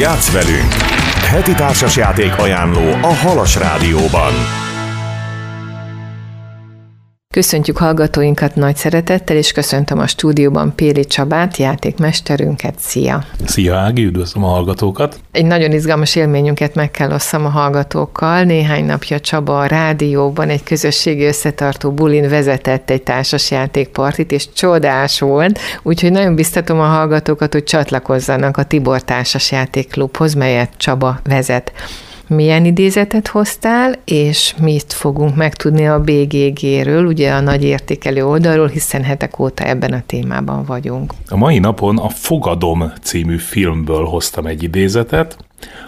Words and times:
Játsz 0.00 0.32
velünk! 0.32 0.72
Heti 1.28 1.52
társasjáték 1.52 2.38
ajánló 2.38 2.92
a 3.02 3.14
Halas 3.14 3.56
Rádióban. 3.56 4.32
Köszöntjük 7.34 7.76
hallgatóinkat 7.76 8.54
nagy 8.54 8.76
szeretettel, 8.76 9.36
és 9.36 9.52
köszöntöm 9.52 9.98
a 9.98 10.06
stúdióban 10.06 10.74
Péli 10.74 11.04
Csabát, 11.04 11.56
játékmesterünket. 11.56 12.74
Szia! 12.78 13.24
Szia 13.44 13.76
Ági, 13.76 14.04
üdvözlöm 14.04 14.44
a 14.44 14.46
hallgatókat! 14.46 15.20
Egy 15.32 15.44
nagyon 15.44 15.72
izgalmas 15.72 16.16
élményünket 16.16 16.74
meg 16.74 16.90
kell 16.90 17.12
osszam 17.12 17.44
a 17.44 17.48
hallgatókkal. 17.48 18.42
Néhány 18.42 18.84
napja 18.84 19.20
Csaba 19.20 19.58
a 19.58 19.66
rádióban 19.66 20.48
egy 20.48 20.62
közösségi 20.62 21.24
összetartó 21.24 21.92
bulin 21.92 22.28
vezetett 22.28 22.90
egy 22.90 23.02
társasjátékpartit, 23.02 24.32
és 24.32 24.52
csodás 24.52 25.20
volt, 25.20 25.58
úgyhogy 25.82 26.10
nagyon 26.10 26.34
biztatom 26.34 26.80
a 26.80 26.86
hallgatókat, 26.86 27.52
hogy 27.52 27.64
csatlakozzanak 27.64 28.56
a 28.56 28.62
Tibor 28.62 29.02
Társasjátékklubhoz, 29.02 30.34
melyet 30.34 30.70
Csaba 30.76 31.20
vezet 31.24 31.72
milyen 32.30 32.64
idézetet 32.64 33.28
hoztál, 33.28 33.94
és 34.04 34.54
mit 34.60 34.92
fogunk 34.92 35.36
megtudni 35.36 35.86
a 35.86 36.00
BGG-ről, 36.00 37.06
ugye 37.06 37.32
a 37.32 37.40
nagy 37.40 37.64
értékelő 37.64 38.26
oldalról, 38.26 38.68
hiszen 38.68 39.02
hetek 39.02 39.38
óta 39.38 39.64
ebben 39.64 39.92
a 39.92 40.02
témában 40.06 40.64
vagyunk. 40.64 41.12
A 41.28 41.36
mai 41.36 41.58
napon 41.58 41.98
a 41.98 42.08
Fogadom 42.08 42.92
című 43.02 43.36
filmből 43.36 44.04
hoztam 44.04 44.46
egy 44.46 44.62
idézetet, 44.62 45.36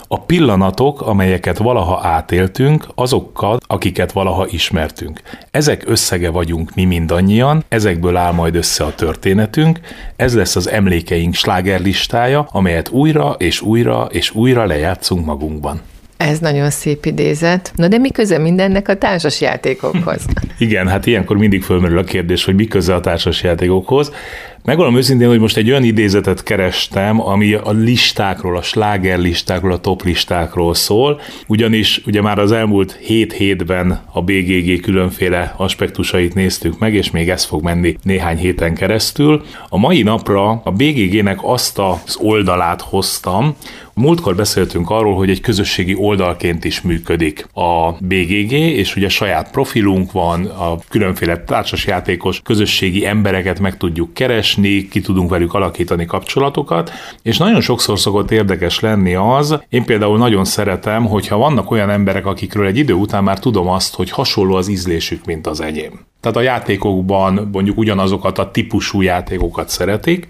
a 0.09 0.21
pillanatok, 0.21 1.01
amelyeket 1.01 1.59
valaha 1.59 2.01
átéltünk, 2.03 2.87
azokkal, 2.95 3.59
akiket 3.67 4.13
valaha 4.13 4.47
ismertünk. 4.47 5.21
Ezek 5.51 5.83
összege 5.87 6.31
vagyunk 6.31 6.75
mi 6.75 6.85
mindannyian, 6.85 7.65
ezekből 7.69 8.17
áll 8.17 8.33
majd 8.33 8.55
össze 8.55 8.85
a 8.85 8.95
történetünk, 8.95 9.81
ez 10.17 10.35
lesz 10.35 10.57
az 10.57 10.69
emlékeink 10.69 11.35
slágerlistája, 11.35 12.47
amelyet 12.51 12.89
újra 12.89 13.35
és 13.39 13.61
újra 13.61 14.09
és 14.11 14.35
újra 14.35 14.65
lejátszunk 14.65 15.25
magunkban. 15.25 15.81
Ez 16.29 16.39
nagyon 16.39 16.71
szép 16.71 17.05
idézet. 17.05 17.73
Na 17.77 17.89
de 17.89 17.99
mi 17.99 18.11
köze 18.11 18.39
mindennek 18.39 18.89
a 18.89 18.97
társasjátékokhoz? 18.97 20.25
Igen, 20.59 20.89
hát 20.89 21.07
ilyenkor 21.07 21.37
mindig 21.37 21.63
fölmerül 21.63 21.99
a 21.99 22.05
kérdés, 22.05 22.45
hogy 22.45 22.55
mi 22.55 22.67
köze 22.67 22.95
a 22.95 23.01
társasjátékokhoz. 23.01 24.13
Megvalom 24.65 24.97
őszintén, 24.97 25.29
hogy 25.29 25.39
most 25.39 25.57
egy 25.57 25.71
olyan 25.71 25.85
idézetet 25.85 26.43
kerestem, 26.43 27.21
ami 27.21 27.53
a 27.55 27.71
listákról, 27.71 28.57
a 28.57 28.63
slágerlistákról, 28.63 29.73
a 29.73 29.79
toplistákról 29.79 30.75
szól, 30.75 31.21
ugyanis 31.47 32.03
ugye 32.07 32.23
már 32.23 32.39
az 32.39 32.53
elmúlt 32.53 32.99
7 33.01 33.33
hétben 33.33 34.01
a 34.13 34.23
BGG 34.23 34.81
különféle 34.81 35.55
aspektusait 35.57 36.35
néztük 36.35 36.79
meg, 36.79 36.95
és 36.95 37.11
még 37.11 37.31
ez 37.31 37.45
fog 37.45 37.63
menni 37.63 37.97
néhány 38.03 38.37
héten 38.37 38.75
keresztül. 38.75 39.45
A 39.69 39.79
mai 39.79 40.03
napra 40.03 40.49
a 40.51 40.71
BGG-nek 40.71 41.39
azt 41.43 41.79
az 41.79 42.17
oldalát 42.21 42.81
hoztam, 42.81 43.57
Múltkor 43.95 44.37
beszéltünk 44.37 44.91
arról, 44.91 45.15
hogy 45.15 45.31
egy 45.31 45.41
közösségi 45.41 45.95
oldalként 45.95 46.65
is 46.65 46.81
működik 46.81 47.47
a 47.55 47.93
BGG, 47.93 48.53
és 48.53 48.97
ugye 48.97 49.09
saját 49.09 49.51
profilunk 49.51 50.13
van, 50.13 50.45
a 50.45 50.77
különféle 50.89 51.45
társasjátékos 51.45 52.41
közösségi 52.41 53.07
embereket 53.07 53.61
meg 53.61 53.77
tudjuk 53.77 54.15
keresni, 54.15 54.89
ki 54.89 55.01
tudunk 55.01 55.31
velük 55.31 55.55
alakítani 55.55 56.07
kapcsolatokat, 56.07 56.91
és 57.23 57.37
nagyon 57.39 57.61
sokszor 57.61 57.99
szokott 57.99 58.31
érdekes 58.31 58.81
lenni 58.81 59.15
az, 59.15 59.59
én 59.69 59.85
például 59.85 60.19
nagyon 60.19 60.45
szeretem, 60.45 61.07
hogyha 61.07 61.37
vannak 61.37 61.71
olyan 61.71 61.91
emberek, 61.91 62.27
akikről 62.27 62.67
egy 62.67 62.79
idő 62.79 62.93
után 62.93 63.25
már 63.25 63.39
tudom 63.39 63.69
azt, 63.69 63.95
hogy 63.95 64.11
hasonló 64.11 64.55
az 64.55 64.69
ízlésük, 64.69 65.25
mint 65.25 65.47
az 65.47 65.61
enyém. 65.61 66.01
Tehát 66.21 66.37
a 66.37 66.41
játékokban 66.41 67.49
mondjuk 67.53 67.79
ugyanazokat 67.79 68.39
a 68.39 68.51
típusú 68.51 69.01
játékokat 69.01 69.69
szeretik, 69.69 70.29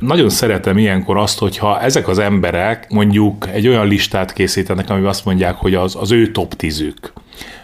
nagyon 0.00 0.28
szeretem 0.28 0.78
ilyenkor 0.78 1.16
azt, 1.16 1.38
hogyha 1.38 1.80
ezek 1.80 2.08
az 2.08 2.18
emberek 2.18 2.86
mondjuk 2.90 3.48
egy 3.52 3.68
olyan 3.68 3.86
listát 3.86 4.32
készítenek, 4.32 4.90
amiben 4.90 5.08
azt 5.08 5.24
mondják, 5.24 5.54
hogy 5.54 5.74
az, 5.74 5.96
az 5.96 6.12
ő 6.12 6.30
top 6.30 6.54
tízük 6.54 7.12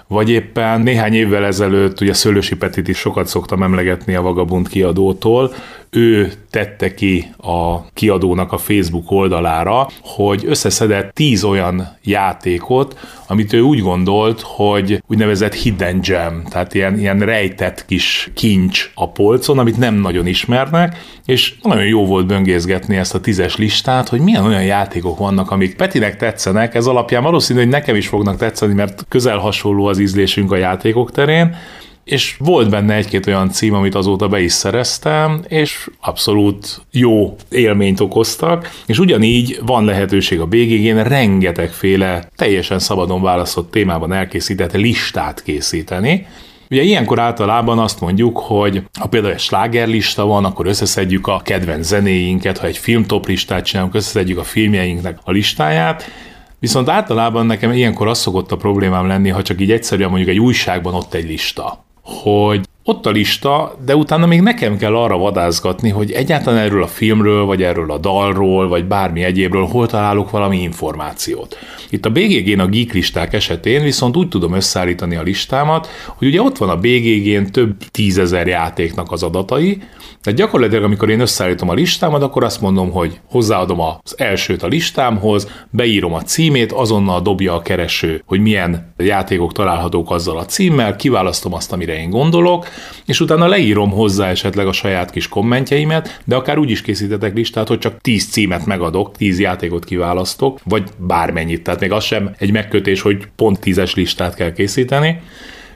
vagy 0.09 0.31
éppen 0.31 0.81
néhány 0.81 1.15
évvel 1.15 1.45
ezelőtt, 1.45 2.01
ugye 2.01 2.13
Szőlősi 2.13 2.57
Petit 2.57 2.89
is 2.89 2.99
sokat 2.99 3.27
szoktam 3.27 3.63
emlegetni 3.63 4.15
a 4.15 4.23
Vagabund 4.23 4.69
kiadótól, 4.69 5.53
ő 5.91 6.33
tette 6.51 6.95
ki 6.95 7.31
a 7.39 7.91
kiadónak 7.93 8.53
a 8.53 8.59
Facebook 8.59 9.11
oldalára, 9.11 9.89
hogy 10.03 10.45
összeszedett 10.47 11.15
tíz 11.15 11.45
olyan 11.45 11.97
játékot, 12.03 12.99
amit 13.27 13.53
ő 13.53 13.61
úgy 13.61 13.81
gondolt, 13.81 14.41
hogy 14.41 15.03
úgynevezett 15.07 15.55
hidden 15.55 16.01
gem, 16.01 16.43
tehát 16.49 16.75
ilyen, 16.75 16.99
ilyen 16.99 17.19
rejtett 17.19 17.85
kis 17.87 18.31
kincs 18.35 18.91
a 18.95 19.11
polcon, 19.11 19.59
amit 19.59 19.79
nem 19.79 19.95
nagyon 19.95 20.27
ismernek, 20.27 20.97
és 21.27 21.55
nagyon 21.63 21.87
jó 21.87 22.07
volt 22.07 22.27
böngészgetni 22.27 22.97
ezt 22.97 23.15
a 23.15 23.21
tízes 23.21 23.57
listát, 23.57 24.09
hogy 24.09 24.21
milyen 24.21 24.45
olyan 24.45 24.65
játékok 24.65 25.19
vannak, 25.19 25.51
amik 25.51 25.77
Petinek 25.77 26.17
tetszenek, 26.17 26.75
ez 26.75 26.87
alapján 26.87 27.23
valószínű, 27.23 27.59
hogy 27.59 27.69
nekem 27.69 27.97
is 27.97 28.09
fognak 28.09 28.37
tetszeni, 28.37 28.75
mert 28.75 29.05
közel 29.09 29.39
hasonló 29.39 29.87
az 29.87 29.96
ízlésünk 29.99 30.53
a 30.53 30.57
játékok 30.57 31.11
terén, 31.11 31.57
és 32.05 32.37
volt 32.39 32.71
benne 32.71 32.95
egy-két 32.95 33.27
olyan 33.27 33.51
cím, 33.51 33.75
amit 33.75 33.95
azóta 33.95 34.29
be 34.29 34.41
is 34.41 34.53
szereztem, 34.53 35.45
és 35.49 35.89
abszolút 36.01 36.81
jó 36.91 37.37
élményt 37.51 38.01
okoztak, 38.01 38.71
és 38.87 38.99
ugyanígy 38.99 39.61
van 39.65 39.85
lehetőség 39.85 40.41
a 40.41 40.47
BGG-n 40.47 41.03
rengetegféle 41.03 42.29
teljesen 42.37 42.79
szabadon 42.79 43.23
választott 43.23 43.71
témában 43.71 44.13
elkészített 44.13 44.73
listát 44.73 45.43
készíteni, 45.43 46.27
Ugye 46.71 46.83
ilyenkor 46.83 47.19
általában 47.19 47.79
azt 47.79 48.01
mondjuk, 48.01 48.39
hogy 48.39 48.83
ha 48.99 49.07
például 49.07 49.33
egy 49.33 49.41
slágerlista 49.41 50.25
van, 50.25 50.45
akkor 50.45 50.67
összeszedjük 50.67 51.27
a 51.27 51.41
kedvenc 51.45 51.87
zenéinket, 51.87 52.59
ha 52.59 52.67
egy 52.67 52.79
filmtoplistát 52.79 53.65
csinálunk, 53.65 53.95
összeszedjük 53.95 54.39
a 54.39 54.45
filmjeinknek 54.45 55.19
a 55.25 55.31
listáját, 55.31 56.11
Viszont 56.59 56.89
általában 56.89 57.47
nekem 57.47 57.73
ilyenkor 57.73 58.09
az 58.09 58.19
szokott 58.19 58.53
a 58.53 58.57
problémám 58.57 59.07
lenni, 59.07 59.29
ha 59.29 59.43
csak 59.43 59.61
így 59.61 59.71
egyszerűen 59.71 60.09
mondjuk 60.09 60.31
egy 60.31 60.39
újságban 60.39 60.95
ott 60.95 61.15
egy 61.15 61.29
lista 61.29 61.85
hogy 62.07 62.67
ott 62.89 63.07
a 63.07 63.11
lista, 63.11 63.77
de 63.85 63.97
utána 63.97 64.27
még 64.27 64.41
nekem 64.41 64.77
kell 64.77 64.97
arra 64.97 65.19
vadázgatni, 65.19 65.91
hogy 65.91 66.13
egyáltalán 66.13 66.59
erről 66.59 66.83
a 66.83 66.87
filmről, 66.87 67.45
vagy 67.45 67.63
erről 67.63 67.91
a 67.91 67.99
dalról, 67.99 68.69
vagy 68.69 68.85
bármi 68.85 69.25
egyébről 69.25 69.67
hol 69.67 69.87
találok 69.87 70.31
valami 70.31 70.63
információt. 70.63 71.59
Itt 71.91 72.05
a 72.05 72.11
BGG-n 72.11 72.61
a 72.61 72.67
geek 72.67 72.93
listák 72.93 73.33
esetén 73.33 73.83
viszont 73.83 74.17
úgy 74.17 74.29
tudom 74.29 74.53
összeállítani 74.53 75.17
a 75.17 75.23
listámat, 75.23 75.89
hogy 76.07 76.29
ugye 76.29 76.43
ott 76.43 76.59
van 76.59 76.69
a 76.69 76.77
BGG-n 76.77 77.51
több 77.53 77.77
tízezer 77.91 78.47
játéknak 78.47 79.13
az 79.13 79.23
adatai, 79.23 79.79
tehát 80.27 80.41
gyakorlatilag, 80.41 80.85
amikor 80.85 81.11
én 81.11 81.21
összeállítom 81.21 81.69
a 81.69 81.75
listámat, 81.75 82.23
akkor 82.23 82.45
azt 82.45 82.61
mondom, 82.61 82.91
hogy 82.91 83.21
hozzáadom 83.31 83.81
az 83.81 84.15
elsőt 84.17 84.63
a 84.63 84.67
listámhoz, 84.67 85.49
beírom 85.71 86.15
a 86.15 86.23
címét, 86.23 86.73
azonnal 86.73 87.21
dobja 87.21 87.55
a 87.55 87.63
kereső, 87.63 88.23
hogy 88.27 88.41
milyen 88.41 88.95
játékok 88.97 89.53
találhatók 89.53 90.11
azzal 90.11 90.39
a 90.39 90.45
címmel, 90.45 90.97
kiválasztom 90.97 91.55
azt, 91.55 91.73
amire 91.73 92.01
én 92.01 92.11
gondolok, 92.11 92.67
és 93.07 93.21
utána 93.21 93.47
leírom 93.47 93.91
hozzá 93.91 94.29
esetleg 94.29 94.67
a 94.67 94.73
saját 94.73 95.11
kis 95.11 95.29
kommentjeimet, 95.29 96.21
de 96.25 96.35
akár 96.35 96.59
úgy 96.59 96.71
is 96.71 96.83
készítetek 96.83 97.35
listát, 97.35 97.69
hogy 97.69 97.79
csak 97.79 98.01
10 98.01 98.31
címet 98.31 98.67
megadok, 98.67 99.17
10 99.17 99.39
játékot 99.39 99.85
kiválasztok, 99.85 100.61
vagy 100.65 100.89
bármennyit. 100.97 101.63
Tehát 101.63 101.81
még 101.81 101.93
az 101.93 102.05
sem 102.05 102.35
egy 102.39 102.53
megkötés, 102.53 103.01
hogy 103.01 103.27
pont 103.37 103.59
10-es 103.63 103.95
listát 103.95 104.35
kell 104.35 104.53
készíteni, 104.53 105.21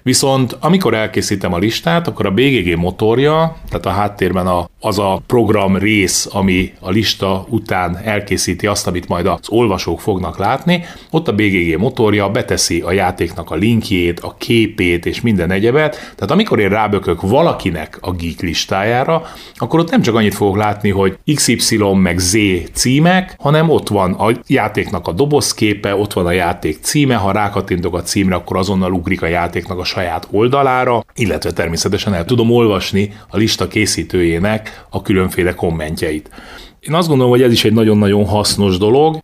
Viszont 0.02 0.56
amikor 0.60 0.94
elkészítem 0.94 1.52
a 1.52 1.58
listát, 1.58 2.06
akkor 2.06 2.26
a 2.26 2.30
BGG 2.30 2.76
motorja, 2.76 3.56
tehát 3.68 3.86
a 3.86 3.90
háttérben 3.90 4.46
a, 4.46 4.68
az 4.80 4.98
a 4.98 5.22
program 5.26 5.76
rész, 5.76 6.28
ami 6.32 6.72
a 6.80 6.90
lista 6.90 7.46
után 7.48 7.98
elkészíti 8.04 8.66
azt, 8.66 8.86
amit 8.86 9.08
majd 9.08 9.26
az 9.26 9.48
olvasók 9.48 10.00
fognak 10.00 10.38
látni, 10.38 10.84
ott 11.10 11.28
a 11.28 11.32
BGG 11.32 11.78
motorja 11.78 12.30
beteszi 12.30 12.80
a 12.80 12.92
játéknak 12.92 13.50
a 13.50 13.54
linkjét, 13.54 14.20
a 14.20 14.34
képét 14.38 15.06
és 15.06 15.20
minden 15.20 15.50
egyebet, 15.50 15.92
tehát 15.92 16.30
amikor 16.30 16.58
én 16.58 16.68
rábökök 16.68 17.20
valakinek 17.20 17.98
a 18.00 18.12
geek 18.12 18.40
listájára, 18.40 19.22
akkor 19.54 19.80
ott 19.80 19.90
nem 19.90 20.02
csak 20.02 20.14
annyit 20.14 20.34
fogok 20.34 20.56
látni, 20.56 20.90
hogy 20.90 21.18
XY 21.34 21.78
meg 21.94 22.18
Z 22.18 22.36
címek, 22.72 23.34
hanem 23.38 23.70
ott 23.70 23.88
van 23.88 24.12
a 24.12 24.30
játéknak 24.46 25.08
a 25.08 25.12
dobozképe, 25.12 25.94
ott 25.94 26.12
van 26.12 26.26
a 26.26 26.30
játék 26.30 26.78
címe, 26.82 27.14
ha 27.14 27.32
rákattintok 27.32 27.94
a 27.94 28.02
címre, 28.02 28.34
akkor 28.34 28.56
azonnal 28.56 28.92
ugrik 28.92 29.22
a 29.22 29.26
játéknak 29.26 29.78
a 29.78 29.84
saját 29.90 30.28
oldalára, 30.30 31.04
illetve 31.14 31.52
természetesen 31.52 32.14
el 32.14 32.24
tudom 32.24 32.50
olvasni 32.50 33.12
a 33.28 33.36
lista 33.36 33.68
készítőjének 33.68 34.84
a 34.90 35.02
különféle 35.02 35.54
kommentjeit. 35.54 36.30
Én 36.80 36.94
azt 36.94 37.08
gondolom, 37.08 37.32
hogy 37.32 37.42
ez 37.42 37.52
is 37.52 37.64
egy 37.64 37.72
nagyon-nagyon 37.72 38.26
hasznos 38.26 38.78
dolog. 38.78 39.18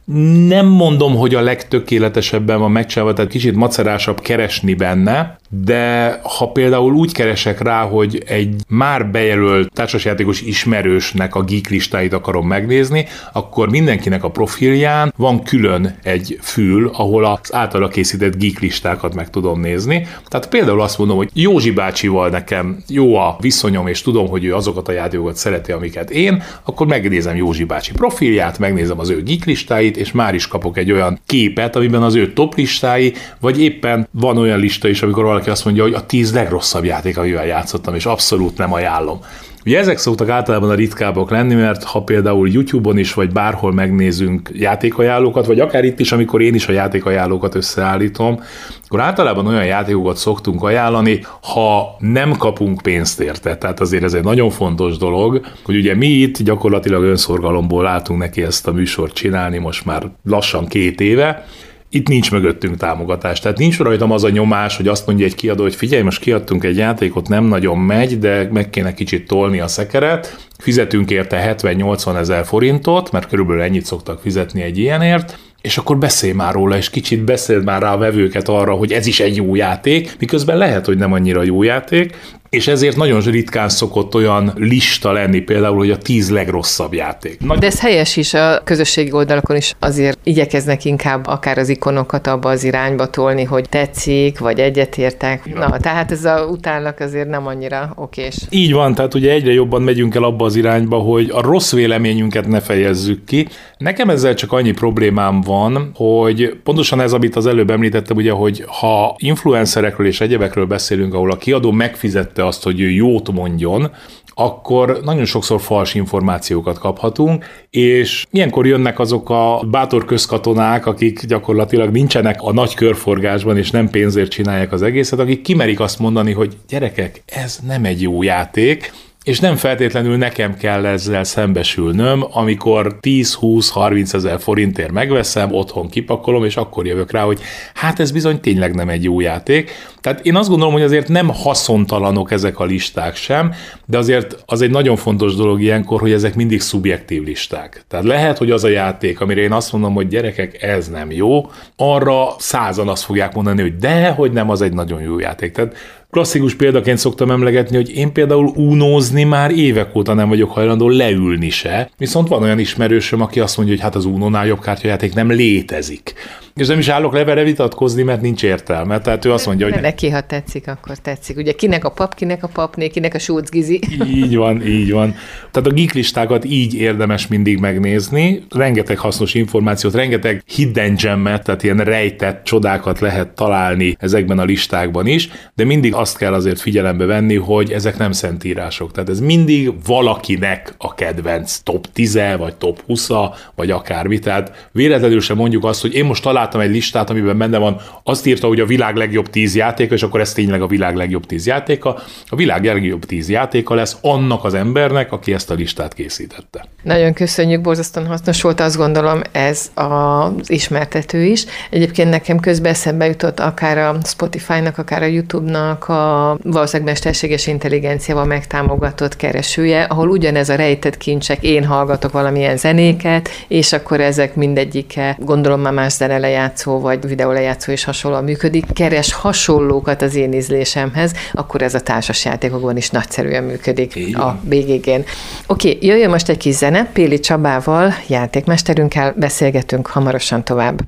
Nem 0.46 0.66
mondom, 0.66 1.16
hogy 1.16 1.34
a 1.34 1.40
legtökéletesebben 1.40 2.58
van 2.58 2.70
megcsinálva, 2.70 3.12
tehát 3.12 3.30
kicsit 3.30 3.54
macerásabb 3.54 4.20
keresni 4.20 4.74
benne, 4.74 5.38
de 5.48 6.20
ha 6.22 6.50
például 6.50 6.94
úgy 6.94 7.12
keresek 7.12 7.60
rá, 7.60 7.82
hogy 7.82 8.22
egy 8.26 8.54
már 8.68 9.10
bejelölt 9.10 9.72
társasjátékos 9.72 10.40
ismerősnek 10.40 11.34
a 11.34 11.42
geek 11.42 11.68
listáit 11.68 12.12
akarom 12.12 12.46
megnézni, 12.46 13.06
akkor 13.32 13.70
mindenkinek 13.70 14.24
a 14.24 14.30
profilján 14.30 15.12
van 15.16 15.42
külön 15.42 15.98
egy 16.02 16.38
fül, 16.40 16.90
ahol 16.92 17.24
az 17.24 17.54
általa 17.54 17.88
készített 17.88 18.38
geek 18.38 18.58
listákat 18.58 19.14
meg 19.14 19.30
tudom 19.30 19.60
nézni. 19.60 20.06
Tehát 20.28 20.48
például 20.48 20.80
azt 20.80 20.98
mondom, 20.98 21.16
hogy 21.16 21.30
Józsi 21.32 21.70
bácsival 21.70 22.28
nekem 22.28 22.82
jó 22.88 23.14
a 23.14 23.36
viszonyom, 23.40 23.86
és 23.86 24.02
tudom, 24.02 24.28
hogy 24.28 24.44
ő 24.44 24.54
azokat 24.54 24.88
a 24.88 24.92
játékokat 24.92 25.36
szereti, 25.36 25.72
amiket 25.72 26.10
én, 26.10 26.42
akkor 26.64 26.86
megnézem 26.86 27.36
Józsi 27.46 27.64
bácsi 27.64 27.93
profilját, 27.93 28.58
megnézem 28.58 28.98
az 28.98 29.10
ő 29.10 29.22
geek 29.22 29.44
listáit, 29.44 29.96
és 29.96 30.12
már 30.12 30.34
is 30.34 30.46
kapok 30.46 30.76
egy 30.78 30.93
olyan 30.93 31.19
képet, 31.26 31.76
amiben 31.76 32.02
az 32.02 32.14
ő 32.14 32.32
top 32.32 32.54
listái, 32.54 33.12
vagy 33.40 33.62
éppen 33.62 34.08
van 34.10 34.38
olyan 34.38 34.58
lista 34.58 34.88
is, 34.88 35.02
amikor 35.02 35.25
valaki 35.25 35.50
azt 35.50 35.64
mondja, 35.64 35.82
hogy 35.82 35.94
a 35.94 36.06
tíz 36.06 36.32
legrosszabb 36.32 36.84
játék, 36.84 37.19
amivel 37.19 37.46
játszottam, 37.46 37.94
és 37.94 38.06
abszolút 38.06 38.58
nem 38.58 38.72
ajánlom. 38.72 39.20
Ugye 39.66 39.78
ezek 39.78 39.98
szoktak 39.98 40.28
általában 40.28 40.70
a 40.70 40.74
ritkábbak 40.74 41.30
lenni, 41.30 41.54
mert 41.54 41.84
ha 41.84 42.02
például 42.02 42.48
YouTube-on 42.48 42.98
is, 42.98 43.14
vagy 43.14 43.32
bárhol 43.32 43.72
megnézünk 43.72 44.50
játékajánlókat, 44.52 45.46
vagy 45.46 45.60
akár 45.60 45.84
itt 45.84 46.00
is, 46.00 46.12
amikor 46.12 46.40
én 46.42 46.54
is 46.54 46.68
a 46.68 46.72
játékajánlókat 46.72 47.54
összeállítom, 47.54 48.40
akkor 48.86 49.00
általában 49.00 49.46
olyan 49.46 49.64
játékokat 49.64 50.16
szoktunk 50.16 50.62
ajánlani, 50.62 51.20
ha 51.42 51.96
nem 51.98 52.36
kapunk 52.36 52.82
pénzt 52.82 53.20
érte. 53.20 53.56
Tehát 53.56 53.80
azért 53.80 54.02
ez 54.02 54.14
egy 54.14 54.24
nagyon 54.24 54.50
fontos 54.50 54.96
dolog, 54.96 55.40
hogy 55.64 55.76
ugye 55.76 55.94
mi 55.94 56.06
itt 56.06 56.42
gyakorlatilag 56.42 57.02
önszorgalomból 57.02 57.86
álltunk 57.86 58.20
neki 58.20 58.42
ezt 58.42 58.66
a 58.66 58.72
műsort 58.72 59.14
csinálni 59.14 59.58
most 59.58 59.84
már 59.84 60.10
lassan 60.24 60.66
két 60.66 61.00
éve, 61.00 61.46
itt 61.90 62.08
nincs 62.08 62.30
mögöttünk 62.30 62.76
támogatás. 62.76 63.40
Tehát 63.40 63.58
nincs 63.58 63.78
rajtam 63.78 64.12
az 64.12 64.24
a 64.24 64.30
nyomás, 64.30 64.76
hogy 64.76 64.88
azt 64.88 65.06
mondja 65.06 65.24
egy 65.24 65.34
kiadó, 65.34 65.62
hogy 65.62 65.74
figyelj, 65.74 66.02
most 66.02 66.20
kiadtunk 66.20 66.64
egy 66.64 66.76
játékot, 66.76 67.28
nem 67.28 67.44
nagyon 67.44 67.78
megy, 67.78 68.18
de 68.18 68.48
meg 68.52 68.70
kéne 68.70 68.94
kicsit 68.94 69.26
tolni 69.26 69.60
a 69.60 69.68
szekeret, 69.68 70.46
fizetünk 70.58 71.10
érte 71.10 71.56
70-80 71.62 72.16
ezer 72.16 72.44
forintot, 72.44 73.12
mert 73.12 73.28
körülbelül 73.28 73.62
ennyit 73.62 73.84
szoktak 73.84 74.20
fizetni 74.20 74.62
egy 74.62 74.78
ilyenért, 74.78 75.38
és 75.60 75.78
akkor 75.78 75.98
beszélj 75.98 76.32
már 76.32 76.52
róla, 76.52 76.76
és 76.76 76.90
kicsit 76.90 77.24
beszél 77.24 77.60
már 77.60 77.82
rá 77.82 77.92
a 77.92 77.98
vevőket 77.98 78.48
arra, 78.48 78.74
hogy 78.74 78.92
ez 78.92 79.06
is 79.06 79.20
egy 79.20 79.36
jó 79.36 79.54
játék, 79.54 80.16
miközben 80.18 80.56
lehet, 80.56 80.86
hogy 80.86 80.96
nem 80.96 81.12
annyira 81.12 81.42
jó 81.42 81.62
játék, 81.62 82.16
és 82.56 82.66
ezért 82.66 82.96
nagyon 82.96 83.20
ritkán 83.20 83.68
szokott 83.68 84.14
olyan 84.14 84.52
lista 84.54 85.12
lenni, 85.12 85.40
például, 85.40 85.76
hogy 85.76 85.90
a 85.90 85.98
tíz 85.98 86.30
legrosszabb 86.30 86.94
játék. 86.94 87.40
Nagy... 87.40 87.58
De 87.58 87.66
ez 87.66 87.80
helyes 87.80 88.16
is, 88.16 88.34
a 88.34 88.60
közösségi 88.64 89.12
oldalakon 89.12 89.56
is 89.56 89.74
azért 89.78 90.18
igyekeznek 90.22 90.84
inkább 90.84 91.26
akár 91.26 91.58
az 91.58 91.68
ikonokat 91.68 92.26
abba 92.26 92.50
az 92.50 92.64
irányba 92.64 93.06
tolni, 93.06 93.44
hogy 93.44 93.68
tetszik, 93.68 94.38
vagy 94.38 94.58
egyetértek. 94.58 95.54
Na, 95.54 95.78
tehát 95.78 96.10
ez 96.10 96.24
a 96.24 96.46
utánlak 96.50 97.00
azért 97.00 97.28
nem 97.28 97.46
annyira 97.46 97.92
okés. 97.96 98.36
Így 98.50 98.72
van, 98.72 98.94
tehát 98.94 99.14
ugye 99.14 99.30
egyre 99.32 99.52
jobban 99.52 99.82
megyünk 99.82 100.14
el 100.14 100.24
abba 100.24 100.44
az 100.44 100.56
irányba, 100.56 100.96
hogy 100.96 101.30
a 101.32 101.40
rossz 101.40 101.72
véleményünket 101.72 102.46
ne 102.46 102.60
fejezzük 102.60 103.24
ki. 103.24 103.48
Nekem 103.78 104.11
ezzel 104.11 104.34
csak 104.34 104.52
annyi 104.52 104.73
problémám 104.73 105.40
van, 105.40 105.90
hogy 105.94 106.56
pontosan 106.62 107.00
ez, 107.00 107.12
amit 107.12 107.37
az 107.37 107.46
előbb 107.46 107.70
említettem, 107.70 108.17
ugye, 108.17 108.31
hogy 108.31 108.64
ha 108.67 109.14
influencerekről 109.19 110.06
és 110.06 110.20
egyebekről 110.20 110.67
beszélünk, 110.67 111.14
ahol 111.14 111.31
a 111.31 111.37
kiadó 111.37 111.70
megfizette 111.70 112.46
azt, 112.46 112.62
hogy 112.62 112.81
ő 112.81 112.90
jót 112.90 113.32
mondjon, 113.32 113.90
akkor 114.38 115.00
nagyon 115.05 115.25
sokszor 115.25 115.61
fals 115.61 115.94
információkat 115.94 116.78
kaphatunk, 116.78 117.44
és 117.70 118.26
ilyenkor 118.31 118.67
jönnek 118.67 118.99
azok 118.99 119.31
a 119.31 119.62
bátor 119.70 120.05
közkatonák, 120.05 120.87
akik 120.87 121.26
gyakorlatilag 121.26 121.90
nincsenek 121.90 122.43
a 122.43 122.52
nagy 122.52 122.75
körforgásban, 122.75 123.56
és 123.56 123.70
nem 123.70 123.90
pénzért 123.90 124.31
csinálják 124.31 124.73
az 124.73 124.82
egészet, 124.82 125.19
akik 125.19 125.43
kimerik 125.43 125.81
azt 125.81 125.99
mondani, 125.99 126.32
hogy 126.32 126.56
gyerekek, 126.69 127.23
ez 127.26 127.58
nem 127.67 127.84
egy 127.84 128.02
jó 128.02 128.23
játék, 128.23 128.93
és 129.26 129.40
nem 129.40 129.56
feltétlenül 129.56 130.17
nekem 130.17 130.56
kell 130.56 130.87
ezzel 130.87 131.25
szembesülnöm, 131.25 132.26
amikor 132.31 132.99
10-20-30 133.02 134.14
ezer 134.14 134.40
forintért 134.40 134.93
megveszem, 134.93 135.55
otthon 135.55 135.88
kipakolom, 135.88 136.44
és 136.44 136.56
akkor 136.56 136.87
jövök 136.87 137.11
rá, 137.11 137.23
hogy 137.23 137.40
hát 137.75 138.00
ez 138.00 138.11
bizony 138.11 138.40
tényleg 138.40 138.75
nem 138.75 138.88
egy 138.88 139.05
jó 139.05 139.20
játék. 139.20 139.70
Tehát 140.00 140.26
én 140.26 140.37
azt 140.37 140.49
gondolom, 140.49 140.73
hogy 140.73 140.82
azért 140.82 141.08
nem 141.08 141.28
haszontalanok 141.28 142.31
ezek 142.31 142.58
a 142.58 142.64
listák 142.64 143.17
sem, 143.17 143.52
de 143.87 143.99
azért 143.99 144.43
az 144.46 144.62
egy 144.62 144.70
nagyon 144.70 144.96
fontos 144.96 145.34
dolog 145.34 145.62
ilyenkor, 145.62 146.00
hogy 146.00 146.12
ezek 146.12 146.34
mindig 146.34 146.61
szubjektív 146.61 147.23
listák. 147.23 147.84
Tehát 147.88 148.05
lehet, 148.05 148.38
hogy 148.38 148.50
az 148.50 148.64
a 148.64 148.69
játék, 148.69 149.20
amire 149.20 149.40
én 149.40 149.52
azt 149.52 149.73
mondom, 149.73 149.94
hogy 149.94 150.08
gyerekek, 150.08 150.62
ez 150.62 150.88
nem 150.88 151.11
jó, 151.11 151.50
arra 151.76 152.34
százan 152.38 152.88
azt 152.88 153.05
fogják 153.05 153.34
mondani, 153.34 153.61
hogy 153.61 153.76
de, 153.76 154.08
hogy 154.08 154.32
nem, 154.32 154.50
az 154.50 154.61
egy 154.61 154.73
nagyon 154.73 155.00
jó 155.00 155.19
játék. 155.19 155.52
Tehát 155.52 155.76
Klasszikus 156.16 156.54
példaként 156.54 156.98
szoktam 156.98 157.30
emlegetni, 157.30 157.76
hogy 157.76 157.96
én 157.96 158.12
például 158.12 158.52
unózni 158.54 159.24
már 159.24 159.50
évek 159.50 159.96
óta 159.96 160.14
nem 160.14 160.28
vagyok 160.28 160.50
hajlandó 160.50 160.88
leülni 160.88 161.50
se, 161.50 161.90
viszont 161.98 162.28
van 162.28 162.42
olyan 162.42 162.58
ismerősöm, 162.58 163.20
aki 163.20 163.40
azt 163.40 163.56
mondja, 163.56 163.74
hogy 163.74 163.84
hát 163.84 163.94
az 163.94 164.04
unónál 164.04 164.46
jobb 164.46 164.60
kártyajáték 164.60 165.14
nem 165.14 165.30
létezik. 165.30 166.14
És 166.56 166.66
nem 166.66 166.78
is 166.78 166.88
állok 166.88 167.12
levele 167.12 167.42
vitatkozni, 167.42 168.02
mert 168.02 168.20
nincs 168.20 168.42
értelme. 168.42 168.98
Tehát 168.98 169.24
ő 169.24 169.32
azt 169.32 169.46
mondja, 169.46 169.70
hogy... 169.70 169.80
Neki, 169.80 170.10
ha 170.10 170.20
tetszik, 170.20 170.68
akkor 170.68 170.96
tetszik. 170.96 171.36
Ugye 171.36 171.52
kinek 171.52 171.84
a 171.84 171.90
pap, 171.90 172.14
kinek 172.14 172.42
a 172.42 172.48
papné, 172.48 172.88
kinek 172.88 173.14
a 173.14 173.18
Schultz 173.18 173.50
Gizi. 173.50 173.80
Így 174.06 174.36
van, 174.36 174.66
így 174.66 174.92
van. 174.92 175.14
Tehát 175.50 175.68
a 175.68 175.72
geeklistákat 175.72 176.44
így 176.44 176.74
érdemes 176.74 177.26
mindig 177.26 177.58
megnézni. 177.58 178.44
Rengeteg 178.50 178.98
hasznos 178.98 179.34
információt, 179.34 179.94
rengeteg 179.94 180.42
hidden 180.46 180.94
gemmet, 181.02 181.44
tehát 181.44 181.62
ilyen 181.62 181.76
rejtett 181.76 182.44
csodákat 182.44 183.00
lehet 183.00 183.28
találni 183.28 183.96
ezekben 183.98 184.38
a 184.38 184.44
listákban 184.44 185.06
is, 185.06 185.28
de 185.54 185.64
mindig 185.64 185.94
azt 185.94 186.16
kell 186.16 186.32
azért 186.32 186.60
figyelembe 186.60 187.04
venni, 187.04 187.36
hogy 187.36 187.72
ezek 187.72 187.98
nem 187.98 188.12
szentírások. 188.12 188.92
Tehát 188.92 189.08
ez 189.08 189.20
mindig 189.20 189.72
valakinek 189.86 190.74
a 190.78 190.94
kedvenc 190.94 191.58
top 191.58 191.86
10 191.92 192.20
vagy 192.38 192.54
top 192.54 192.80
20 192.86 193.08
vagy 193.54 193.70
akármi. 193.70 194.18
Tehát 194.18 194.68
véletlenül 194.72 195.20
sem 195.20 195.36
mondjuk 195.36 195.64
azt, 195.64 195.80
hogy 195.80 195.94
én 195.94 196.04
most 196.04 196.22
találtam 196.22 196.44
láttam 196.46 196.60
egy 196.60 196.70
listát, 196.70 197.10
amiben 197.10 197.38
benne 197.38 197.58
van, 197.58 197.81
azt 198.02 198.26
írta, 198.26 198.46
hogy 198.46 198.60
a 198.60 198.66
világ 198.66 198.96
legjobb 198.96 199.31
tíz 199.31 199.54
játéka, 199.54 199.94
és 199.94 200.02
akkor 200.02 200.20
ez 200.20 200.32
tényleg 200.32 200.62
a 200.62 200.66
világ 200.66 200.96
legjobb 200.96 201.26
tíz 201.26 201.46
játéka. 201.46 201.98
A 202.28 202.37
világ 202.37 202.64
legjobb 202.64 203.04
tíz 203.04 203.28
játéka 203.28 203.75
lesz 203.75 203.96
annak 204.00 204.44
az 204.44 204.54
embernek, 204.54 205.12
aki 205.12 205.32
ezt 205.32 205.50
a 205.50 205.54
listát 205.54 205.94
készítette. 205.94 206.69
Nagyon 206.82 207.12
köszönjük, 207.12 207.60
borzasztóan 207.60 208.06
hasznos 208.06 208.43
volt, 208.43 208.60
azt 208.60 208.76
gondolom 208.76 209.20
ez 209.32 209.70
az 209.75 210.50
ismertető 210.50 211.25
is. 211.25 211.44
Egyébként 211.70 212.10
nekem 212.10 212.38
közben 212.40 212.72
eszembe 212.72 213.06
jutott 213.06 213.40
akár 213.40 213.78
a 213.78 213.96
Spotify-nak, 214.04 214.78
akár 214.78 215.02
a 215.02 215.06
YouTube-nak 215.06 215.88
a 215.88 216.38
valószínűleg 216.42 216.92
mesterséges 216.92 217.46
intelligenciával 217.46 218.25
megtámogatott 218.25 219.16
keresője, 219.16 219.82
ahol 219.82 220.08
ugyanez 220.08 220.49
a 220.49 220.54
rejtett 220.54 220.96
kincsek, 220.96 221.42
én 221.42 221.64
hallgatok 221.64 222.12
valamilyen 222.12 222.56
zenéket, 222.56 223.28
és 223.49 223.72
akkor 223.72 224.00
ezek 224.00 224.34
mindegyike, 224.34 225.16
gondolom 225.20 225.60
már 225.60 225.72
más 225.72 225.92
zene 225.92 226.19
lejátszó 226.36 226.80
vagy 226.80 227.06
videólejátszó 227.06 227.72
is 227.72 227.84
hasonlóan 227.84 228.24
működik, 228.24 228.64
keres 228.72 229.12
hasonlókat 229.12 230.02
az 230.02 230.14
én 230.14 230.32
ízlésemhez, 230.32 231.12
akkor 231.32 231.62
ez 231.62 231.74
a 231.74 231.80
társasjátékokban 231.80 232.76
is 232.76 232.90
nagyszerűen 232.90 233.44
működik 233.44 233.94
Igen. 233.94 234.20
a 234.20 234.38
BGG-n. 234.42 234.90
Oké, 234.90 235.04
okay, 235.46 235.78
jöjjön 235.80 236.10
most 236.10 236.28
egy 236.28 236.36
kis 236.36 236.54
zene, 236.54 236.90
Péli 236.92 237.20
Csabával, 237.20 237.94
játékmesterünkkel 238.06 239.14
beszélgetünk 239.16 239.86
hamarosan 239.86 240.44
tovább. 240.44 240.80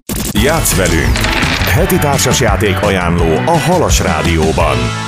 Játsz 0.43 0.77
velünk! 0.77 1.17
Heti 1.75 1.99
társasjáték 1.99 2.83
ajánló 2.83 3.37
a 3.47 3.59
Halas 3.59 4.01
Rádióban. 4.01 5.08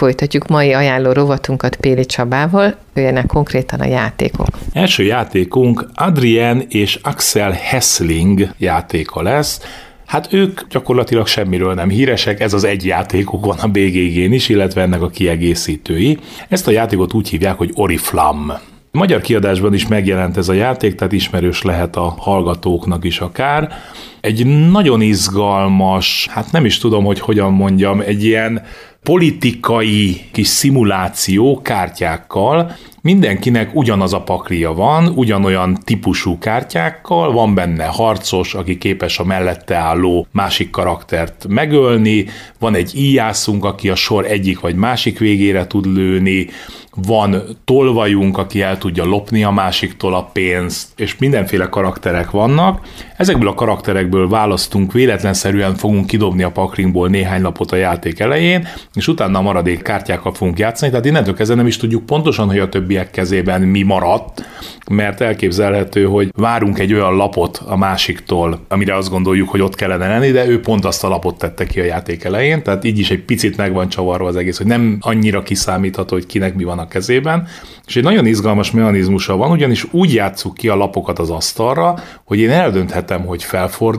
Folytatjuk 0.00 0.46
mai 0.46 0.72
ajánló 0.72 1.12
rovatunkat 1.12 1.76
Péli 1.76 2.06
Csabával, 2.06 2.74
jöjjenek 2.94 3.26
konkrétan 3.26 3.80
a 3.80 3.86
játékok. 3.86 4.46
Első 4.72 5.02
játékunk 5.02 5.90
Adrien 5.94 6.64
és 6.68 6.98
Axel 7.02 7.50
Hessling 7.50 8.48
játéka 8.58 9.22
lesz, 9.22 9.60
Hát 10.06 10.32
ők 10.32 10.60
gyakorlatilag 10.68 11.26
semmiről 11.26 11.74
nem 11.74 11.88
híresek, 11.88 12.40
ez 12.40 12.52
az 12.52 12.64
egy 12.64 12.86
játékuk 12.86 13.44
van 13.44 13.58
a 13.58 13.66
BGG-n 13.66 14.32
is, 14.32 14.48
illetve 14.48 14.82
ennek 14.82 15.02
a 15.02 15.08
kiegészítői. 15.08 16.18
Ezt 16.48 16.66
a 16.66 16.70
játékot 16.70 17.14
úgy 17.14 17.28
hívják, 17.28 17.56
hogy 17.56 17.70
Oriflam. 17.74 18.52
Magyar 18.92 19.20
kiadásban 19.20 19.74
is 19.74 19.86
megjelent 19.86 20.36
ez 20.36 20.48
a 20.48 20.52
játék, 20.52 20.94
tehát 20.94 21.12
ismerős 21.12 21.62
lehet 21.62 21.96
a 21.96 22.14
hallgatóknak 22.18 23.04
is 23.04 23.18
akár. 23.18 23.72
Egy 24.20 24.46
nagyon 24.70 25.00
izgalmas, 25.00 26.28
hát 26.30 26.52
nem 26.52 26.64
is 26.64 26.78
tudom, 26.78 27.04
hogy 27.04 27.20
hogyan 27.20 27.52
mondjam, 27.52 28.00
egy 28.00 28.24
ilyen 28.24 28.62
politikai 29.02 30.20
kis 30.32 30.46
szimuláció 30.46 31.60
kártyákkal, 31.62 32.76
mindenkinek 33.02 33.74
ugyanaz 33.74 34.12
a 34.12 34.22
paklia 34.22 34.72
van, 34.72 35.06
ugyanolyan 35.06 35.78
típusú 35.84 36.38
kártyákkal, 36.38 37.32
van 37.32 37.54
benne 37.54 37.84
harcos, 37.84 38.54
aki 38.54 38.78
képes 38.78 39.18
a 39.18 39.24
mellette 39.24 39.74
álló 39.74 40.26
másik 40.32 40.70
karaktert 40.70 41.46
megölni, 41.48 42.26
van 42.58 42.74
egy 42.74 42.92
íjászunk, 42.96 43.64
aki 43.64 43.88
a 43.88 43.94
sor 43.94 44.26
egyik 44.26 44.60
vagy 44.60 44.74
másik 44.74 45.18
végére 45.18 45.66
tud 45.66 45.86
lőni, 45.86 46.46
van 46.94 47.42
tolvajunk, 47.64 48.38
aki 48.38 48.62
el 48.62 48.78
tudja 48.78 49.04
lopni 49.04 49.44
a 49.44 49.50
másiktól 49.50 50.14
a 50.14 50.22
pénzt, 50.22 50.88
és 50.96 51.16
mindenféle 51.18 51.68
karakterek 51.68 52.30
vannak. 52.30 52.86
Ezekből 53.16 53.48
a 53.48 53.54
karakterekből 53.54 54.09
választunk, 54.10 54.92
véletlenszerűen 54.92 55.74
fogunk 55.74 56.06
kidobni 56.06 56.42
a 56.42 56.50
paklinkból 56.50 57.08
néhány 57.08 57.42
lapot 57.42 57.72
a 57.72 57.76
játék 57.76 58.20
elején, 58.20 58.68
és 58.94 59.08
utána 59.08 59.38
a 59.38 59.42
maradék 59.42 59.82
kártyákkal 59.82 60.34
fogunk 60.34 60.58
játszani, 60.58 60.90
tehát 60.90 61.06
innentől 61.06 61.34
kezdve 61.34 61.56
nem 61.56 61.66
is 61.66 61.76
tudjuk 61.76 62.06
pontosan, 62.06 62.46
hogy 62.46 62.58
a 62.58 62.68
többi 62.68 62.90
többiek 62.90 63.10
kezében 63.10 63.60
mi 63.60 63.82
maradt, 63.82 64.44
mert 64.90 65.20
elképzelhető, 65.20 66.04
hogy 66.04 66.30
várunk 66.36 66.78
egy 66.78 66.92
olyan 66.92 67.16
lapot 67.16 67.62
a 67.66 67.76
másiktól, 67.76 68.60
amire 68.68 68.96
azt 68.96 69.10
gondoljuk, 69.10 69.48
hogy 69.48 69.60
ott 69.60 69.74
kellene 69.74 70.08
lenni, 70.08 70.30
de 70.30 70.46
ő 70.46 70.60
pont 70.60 70.84
azt 70.84 71.04
a 71.04 71.08
lapot 71.08 71.38
tette 71.38 71.66
ki 71.66 71.80
a 71.80 71.84
játék 71.84 72.24
elején, 72.24 72.62
tehát 72.62 72.84
így 72.84 72.98
is 72.98 73.10
egy 73.10 73.24
picit 73.24 73.56
meg 73.56 73.72
van 73.72 73.88
csavarva 73.88 74.26
az 74.26 74.36
egész, 74.36 74.56
hogy 74.56 74.66
nem 74.66 74.96
annyira 75.00 75.42
kiszámítható, 75.42 76.14
hogy 76.14 76.26
kinek 76.26 76.54
mi 76.54 76.64
van 76.64 76.78
a 76.78 76.88
kezében. 76.88 77.46
És 77.86 77.96
egy 77.96 78.02
nagyon 78.02 78.26
izgalmas 78.26 78.70
mechanizmusa 78.70 79.36
van, 79.36 79.50
ugyanis 79.50 79.86
úgy 79.90 80.14
játsszuk 80.14 80.54
ki 80.54 80.68
a 80.68 80.76
lapokat 80.76 81.18
az 81.18 81.30
asztalra, 81.30 81.94
hogy 82.24 82.38
én 82.38 82.50
eldönthetem, 82.50 83.24
hogy 83.26 83.44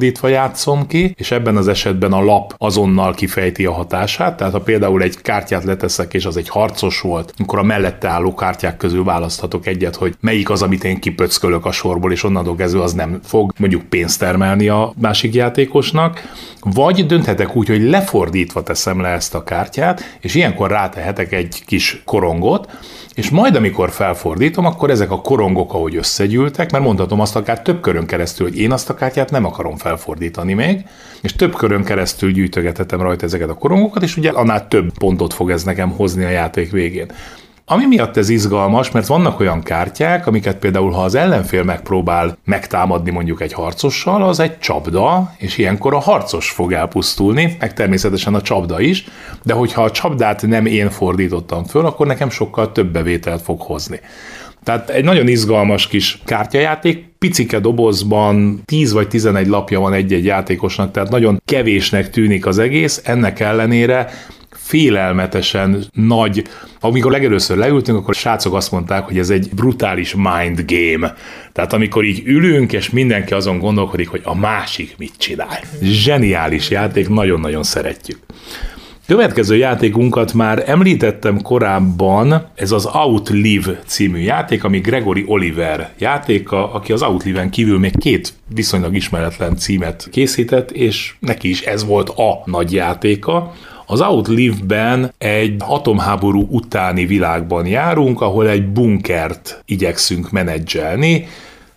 felfordítva 0.02 0.28
játszom 0.28 0.88
ki, 0.88 1.14
és 1.18 1.32
ebben 1.32 1.58
az 1.58 1.68
esetben 1.68 2.14
a 2.14 2.24
lap 2.24 2.54
azonnal 2.58 3.14
kifejti 3.14 3.66
a 3.66 3.72
hatását. 3.72 4.38
Tehát 4.38 4.54
ha 4.54 4.60
például 4.60 5.02
egy 5.02 5.22
kártyát 5.22 5.64
leteszek, 5.64 6.14
és 6.14 6.26
az 6.26 6.38
egy 6.38 6.50
harcos 6.50 7.02
volt, 7.02 7.34
akkor 7.38 7.60
a 7.60 7.64
mellette 7.64 8.08
álló 8.08 8.34
kártyák 8.34 8.78
közül 8.78 9.04
választhatok 9.04 9.68
egyet, 9.68 9.96
hogy 9.96 10.16
melyik 10.20 10.50
az, 10.50 10.62
amit 10.62 10.84
én 10.84 11.00
kipöckölök 11.00 11.66
a 11.66 11.72
sorból, 11.72 12.12
és 12.12 12.24
onnantól 12.24 12.56
kezdve 12.56 12.82
az 12.82 12.94
nem 12.94 13.20
fog 13.24 13.54
mondjuk 13.58 13.84
pénzt 13.84 14.20
termelni 14.20 14.68
a 14.68 14.94
másik 15.02 15.34
játékosnak. 15.34 16.22
Vagy 16.62 17.06
dönthetek 17.06 17.56
úgy, 17.56 17.68
hogy 17.68 17.82
lefordítva 17.90 18.64
teszem 18.64 19.02
le 19.02 19.10
ezt 19.10 19.36
a 19.36 19.44
kártyát, 19.44 20.18
és 20.22 20.36
ilyenkor 20.36 20.70
rátehetek 20.70 21.32
egy 21.32 21.64
kis 21.66 22.02
korongot, 22.06 22.70
és 23.14 23.30
majd 23.30 23.56
amikor 23.56 23.92
felfordítom, 23.92 24.66
akkor 24.66 24.90
ezek 24.90 25.12
a 25.12 25.22
korongok, 25.22 25.74
ahogy 25.74 25.96
összegyűltek, 25.96 26.72
mert 26.72 26.84
mondhatom 26.84 27.20
azt 27.20 27.36
akár 27.36 27.62
több 27.62 27.82
körön 27.82 28.06
keresztül, 28.06 28.48
hogy 28.48 28.60
én 28.60 28.72
azt 28.72 28.90
a 28.90 28.94
kártyát 28.94 29.32
nem 29.32 29.46
akarom 29.46 29.78
felfordítani 29.92 30.54
még, 30.54 30.86
és 31.22 31.34
több 31.34 31.56
körön 31.56 31.84
keresztül 31.84 32.32
gyűjtögethetem 32.32 33.02
rajta 33.02 33.26
ezeket 33.26 33.50
a 33.50 33.54
korongokat, 33.54 34.04
és 34.04 34.18
ugye 34.18 34.30
annál 34.30 34.68
több 34.68 34.98
pontot 34.98 35.34
fog 35.34 35.52
ez 35.52 35.64
nekem 35.64 35.90
hozni 35.90 36.24
a 36.24 36.30
játék 36.30 36.72
végén. 36.72 37.12
Ami 37.66 37.86
miatt 37.86 38.18
ez 38.18 38.30
izgalmas, 38.30 38.92
mert 38.92 39.08
vannak 39.08 39.40
olyan 39.40 39.64
kártyák, 39.64 40.28
amiket 40.28 40.58
például, 40.58 40.92
ha 40.92 41.04
az 41.04 41.16
ellenfél 41.16 41.64
megpróbál 41.64 42.38
megtámadni 42.44 43.12
mondjuk 43.12 43.42
egy 43.42 43.54
harcossal, 43.54 44.24
az 44.24 44.40
egy 44.40 44.60
csapda, 44.60 45.34
és 45.38 45.58
ilyenkor 45.58 45.94
a 45.94 46.00
harcos 46.00 46.50
fog 46.50 46.74
elpusztulni, 46.74 47.56
meg 47.60 47.74
természetesen 47.74 48.34
a 48.34 48.42
csapda 48.42 48.80
is, 48.80 49.06
de 49.44 49.54
hogyha 49.54 49.84
a 49.84 49.92
csapdát 49.92 50.48
nem 50.48 50.66
én 50.66 50.90
fordítottam 50.90 51.64
föl, 51.64 51.86
akkor 51.86 52.08
nekem 52.08 52.30
sokkal 52.30 52.72
több 52.72 52.92
bevételt 52.92 53.42
fog 53.42 53.62
hozni. 53.62 54.00
Tehát 54.64 54.90
egy 54.90 55.04
nagyon 55.04 55.28
izgalmas 55.28 55.88
kis 55.88 56.20
kártyajáték, 56.26 57.06
picike 57.20 57.60
dobozban 57.60 58.62
10 58.66 58.92
vagy 58.92 59.08
11 59.08 59.48
lapja 59.48 59.80
van 59.80 59.94
egy-egy 59.94 60.26
játékosnak, 60.26 60.92
tehát 60.92 61.10
nagyon 61.10 61.42
kevésnek 61.46 62.10
tűnik 62.10 62.46
az 62.46 62.60
egész, 62.60 63.02
ennek 63.04 63.40
ellenére 63.40 64.10
félelmetesen 64.72 65.86
nagy. 65.94 66.44
Amikor 66.80 67.12
legelőször 67.12 67.58
leültünk, 67.58 67.98
akkor 67.98 68.16
srácok 68.16 68.54
azt 68.54 68.72
mondták, 68.72 69.04
hogy 69.06 69.18
ez 69.18 69.30
egy 69.30 69.50
brutális 69.56 70.16
mind 70.16 70.64
game. 70.66 71.14
Tehát 71.52 71.74
amikor 71.74 72.04
így 72.04 72.22
ülünk, 72.26 72.74
és 72.74 72.90
mindenki 72.90 73.34
azon 73.34 73.60
gondolkodik, 73.60 74.10
hogy 74.10 74.22
a 74.24 74.36
másik 74.36 74.96
mit 74.98 75.14
csinál. 75.18 75.60
Zseniális 75.82 76.70
játék, 76.70 77.10
nagyon-nagyon 77.10 77.64
szeretjük. 77.64 78.18
Következő 79.12 79.56
játékunkat 79.56 80.34
már 80.34 80.64
említettem 80.66 81.42
korábban, 81.42 82.48
ez 82.56 82.72
az 82.72 82.90
Outlive 82.94 83.80
című 83.86 84.20
játék, 84.20 84.64
ami 84.64 84.80
Gregory 84.80 85.24
Oliver 85.28 85.90
játéka, 85.98 86.74
aki 86.74 86.92
az 86.92 87.02
Outlive-en 87.02 87.50
kívül 87.50 87.80
még 87.80 87.98
két 87.98 88.34
viszonylag 88.48 88.96
ismeretlen 88.96 89.56
címet 89.56 90.08
készített, 90.12 90.72
és 90.72 91.14
neki 91.20 91.50
is 91.50 91.62
ez 91.62 91.86
volt 91.86 92.10
a 92.10 92.42
nagy 92.46 92.74
játéka. 92.74 93.54
Az 93.86 94.02
Outlive-ben 94.02 95.14
egy 95.18 95.56
atomháború 95.60 96.48
utáni 96.50 97.06
világban 97.06 97.66
járunk, 97.66 98.22
ahol 98.22 98.50
egy 98.50 98.68
bunkert 98.68 99.64
igyekszünk 99.66 100.32
menedzselni, 100.32 101.28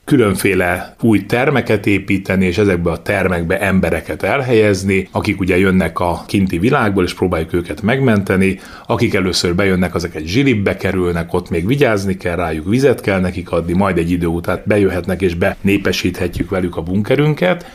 különféle 0.05 0.95
új 1.01 1.27
termeket 1.27 1.87
építeni, 1.87 2.47
és 2.47 2.59
ezekbe 2.59 2.91
a 2.91 3.03
termekbe 3.03 3.61
embereket 3.61 4.23
elhelyezni, 4.23 5.09
akik 5.11 5.41
ugye 5.41 5.59
jönnek 5.59 6.01
a 6.01 6.25
kinti 6.27 6.59
világból, 6.59 7.05
és 7.05 7.15
próbáljuk 7.15 7.53
őket 7.53 7.83
megmenteni, 7.83 8.59
akik 8.87 9.15
először 9.15 9.55
bejönnek, 9.55 9.95
azok 9.95 10.15
egy 10.15 10.27
zsilibbe 10.27 10.77
kerülnek, 10.77 11.33
ott 11.33 11.51
még 11.51 11.67
vigyázni 11.67 12.17
kell 12.17 12.37
rájuk, 12.37 12.69
vizet 12.69 13.01
kell 13.01 13.21
nekik 13.21 13.51
adni, 13.51 13.73
majd 13.73 13.99
egy 13.99 14.11
idő 14.11 14.27
után 14.27 14.63
bejöhetnek, 14.65 15.23
és 15.23 15.35
benépesíthetjük 15.35 16.51
velük 16.51 16.77
a 16.77 16.83
bunkerünket, 16.83 17.67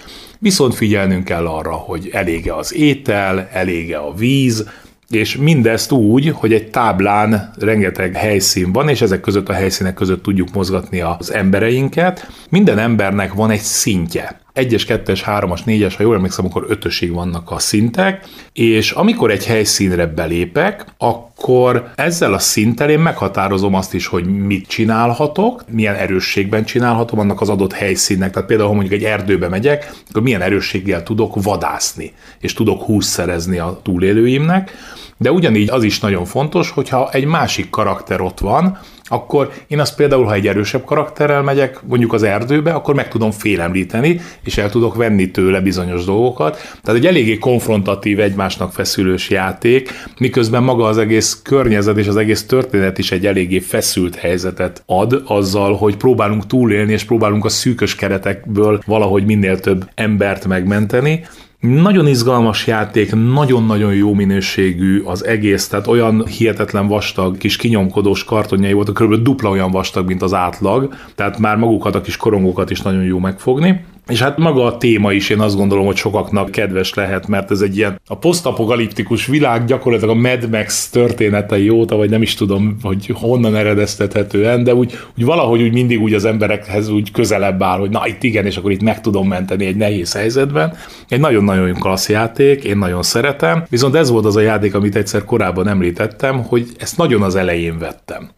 Viszont 0.41 0.75
figyelnünk 0.75 1.23
kell 1.23 1.45
arra, 1.45 1.71
hogy 1.71 2.09
elége 2.11 2.55
az 2.55 2.75
étel, 2.75 3.49
elége 3.51 3.97
a 3.97 4.13
víz, 4.13 4.67
és 5.09 5.37
mindezt 5.37 5.91
úgy, 5.91 6.29
hogy 6.29 6.53
egy 6.53 6.69
táblán 6.69 7.53
rengeteg 7.59 8.15
helyszín 8.15 8.71
van, 8.71 8.89
és 8.89 9.01
ezek 9.01 9.21
között 9.21 9.49
a 9.49 9.53
helyszínek 9.53 9.93
között 9.93 10.23
tudjuk 10.23 10.53
mozgatni 10.53 11.01
az 11.01 11.33
embereinket. 11.33 12.27
Minden 12.49 12.77
embernek 12.77 13.33
van 13.33 13.49
egy 13.49 13.59
szintje 13.59 14.41
egyes, 14.53 14.85
kettes, 14.85 15.21
hármas, 15.21 15.63
négyes, 15.63 15.95
ha 15.95 16.03
jól 16.03 16.15
emlékszem, 16.15 16.45
akkor 16.45 16.65
ötösig 16.67 17.13
vannak 17.13 17.51
a 17.51 17.59
szintek, 17.59 18.27
és 18.53 18.91
amikor 18.91 19.31
egy 19.31 19.45
helyszínre 19.45 20.05
belépek, 20.05 20.85
akkor 20.97 21.91
ezzel 21.95 22.33
a 22.33 22.39
szinttel 22.39 22.89
én 22.89 22.99
meghatározom 22.99 23.73
azt 23.73 23.93
is, 23.93 24.07
hogy 24.07 24.25
mit 24.25 24.67
csinálhatok, 24.67 25.63
milyen 25.71 25.95
erősségben 25.95 26.65
csinálhatom 26.65 27.19
annak 27.19 27.41
az 27.41 27.49
adott 27.49 27.73
helyszínnek. 27.73 28.31
Tehát 28.31 28.47
például, 28.47 28.69
ha 28.69 28.75
mondjuk 28.75 29.01
egy 29.01 29.05
erdőbe 29.05 29.47
megyek, 29.47 29.91
akkor 30.09 30.21
milyen 30.21 30.41
erősséggel 30.41 31.03
tudok 31.03 31.43
vadászni, 31.43 32.13
és 32.39 32.53
tudok 32.53 32.81
hús 32.81 33.05
szerezni 33.05 33.57
a 33.57 33.79
túlélőimnek. 33.83 34.71
De 35.17 35.31
ugyanígy 35.31 35.69
az 35.69 35.83
is 35.83 35.99
nagyon 35.99 36.25
fontos, 36.25 36.69
hogyha 36.69 37.09
egy 37.11 37.25
másik 37.25 37.69
karakter 37.69 38.21
ott 38.21 38.39
van, 38.39 38.79
akkor 39.09 39.51
én 39.67 39.79
azt 39.79 39.95
például, 39.95 40.25
ha 40.25 40.33
egy 40.33 40.47
erősebb 40.47 40.83
karakterrel 40.85 41.41
megyek 41.41 41.79
mondjuk 41.87 42.13
az 42.13 42.23
erdőbe, 42.23 42.71
akkor 42.71 42.95
meg 42.95 43.07
tudom 43.07 43.31
félemlíteni, 43.31 44.19
és 44.43 44.57
el 44.57 44.69
tudok 44.69 44.95
venni 44.95 45.31
tőle 45.31 45.59
bizonyos 45.59 46.05
dolgokat. 46.05 46.57
Tehát 46.83 46.99
egy 46.99 47.05
eléggé 47.05 47.37
konfrontatív, 47.37 48.19
egymásnak 48.19 48.73
feszülős 48.73 49.29
játék, 49.29 49.91
miközben 50.19 50.63
maga 50.63 50.85
az 50.85 50.97
egész 50.97 51.41
környezet 51.43 51.97
és 51.97 52.07
az 52.07 52.17
egész 52.17 52.45
történet 52.45 52.97
is 52.97 53.11
egy 53.11 53.25
eléggé 53.25 53.59
feszült 53.59 54.15
helyzetet 54.15 54.83
ad 54.85 55.23
azzal, 55.25 55.75
hogy 55.75 55.95
próbálunk 55.97 56.45
túlélni, 56.45 56.91
és 56.91 57.03
próbálunk 57.03 57.45
a 57.45 57.49
szűkös 57.49 57.95
keretekből 57.95 58.81
valahogy 58.85 59.25
minél 59.25 59.59
több 59.59 59.89
embert 59.95 60.47
megmenteni. 60.47 61.25
Nagyon 61.59 62.07
izgalmas 62.07 62.67
játék, 62.67 63.15
nagyon-nagyon 63.15 63.93
jó 63.93 64.13
minőségű 64.13 65.01
az 65.01 65.25
egész, 65.25 65.67
tehát 65.67 65.87
olyan 65.87 66.25
hihetetlen 66.25 66.87
vastag, 66.87 67.37
kis 67.37 67.55
kinyomkodós 67.55 68.23
kartonjai 68.23 68.73
voltak, 68.73 68.95
kb. 68.95 69.15
dupla 69.15 69.49
olyan 69.49 69.71
vastag, 69.71 70.07
mint 70.07 70.21
az 70.21 70.33
átlag, 70.33 70.93
tehát 71.15 71.39
már 71.39 71.57
magukat 71.57 71.95
a 71.95 72.01
kis 72.01 72.17
korongokat 72.17 72.69
is 72.69 72.81
nagyon 72.81 73.03
jó 73.03 73.19
megfogni. 73.19 73.85
És 74.09 74.21
hát 74.21 74.37
maga 74.37 74.65
a 74.65 74.77
téma 74.77 75.11
is 75.11 75.29
én 75.29 75.39
azt 75.39 75.55
gondolom, 75.55 75.85
hogy 75.85 75.95
sokaknak 75.95 76.51
kedves 76.51 76.93
lehet, 76.93 77.27
mert 77.27 77.51
ez 77.51 77.61
egy 77.61 77.77
ilyen 77.77 78.01
a 78.07 78.17
posztapokaliptikus 78.17 79.25
világ 79.25 79.65
gyakorlatilag 79.65 80.17
a 80.17 80.19
Mad 80.19 80.49
Max 80.49 80.89
történetei 80.89 81.69
óta, 81.69 81.95
vagy 81.95 82.09
nem 82.09 82.21
is 82.21 82.33
tudom, 82.33 82.77
hogy 82.81 83.11
honnan 83.13 83.55
eredeztethetően, 83.55 84.63
de 84.63 84.75
úgy, 84.75 84.97
úgy 85.17 85.25
valahogy 85.25 85.61
úgy 85.61 85.73
mindig 85.73 86.01
úgy 86.01 86.13
az 86.13 86.25
emberekhez 86.25 86.89
úgy 86.89 87.11
közelebb 87.11 87.63
áll, 87.63 87.79
hogy 87.79 87.89
na 87.89 88.07
itt 88.07 88.23
igen, 88.23 88.45
és 88.45 88.57
akkor 88.57 88.71
itt 88.71 88.81
meg 88.81 89.01
tudom 89.01 89.27
menteni 89.27 89.65
egy 89.65 89.75
nehéz 89.75 90.13
helyzetben. 90.13 90.73
Egy 91.09 91.19
nagyon-nagyon 91.19 91.73
klassz 91.73 92.09
játék, 92.09 92.63
én 92.63 92.77
nagyon 92.77 93.03
szeretem, 93.03 93.63
viszont 93.69 93.95
ez 93.95 94.09
volt 94.09 94.25
az 94.25 94.35
a 94.35 94.41
játék, 94.41 94.75
amit 94.75 94.95
egyszer 94.95 95.23
korábban 95.23 95.67
említettem, 95.67 96.43
hogy 96.43 96.67
ezt 96.77 96.97
nagyon 96.97 97.21
az 97.21 97.35
elején 97.35 97.77
vettem 97.77 98.29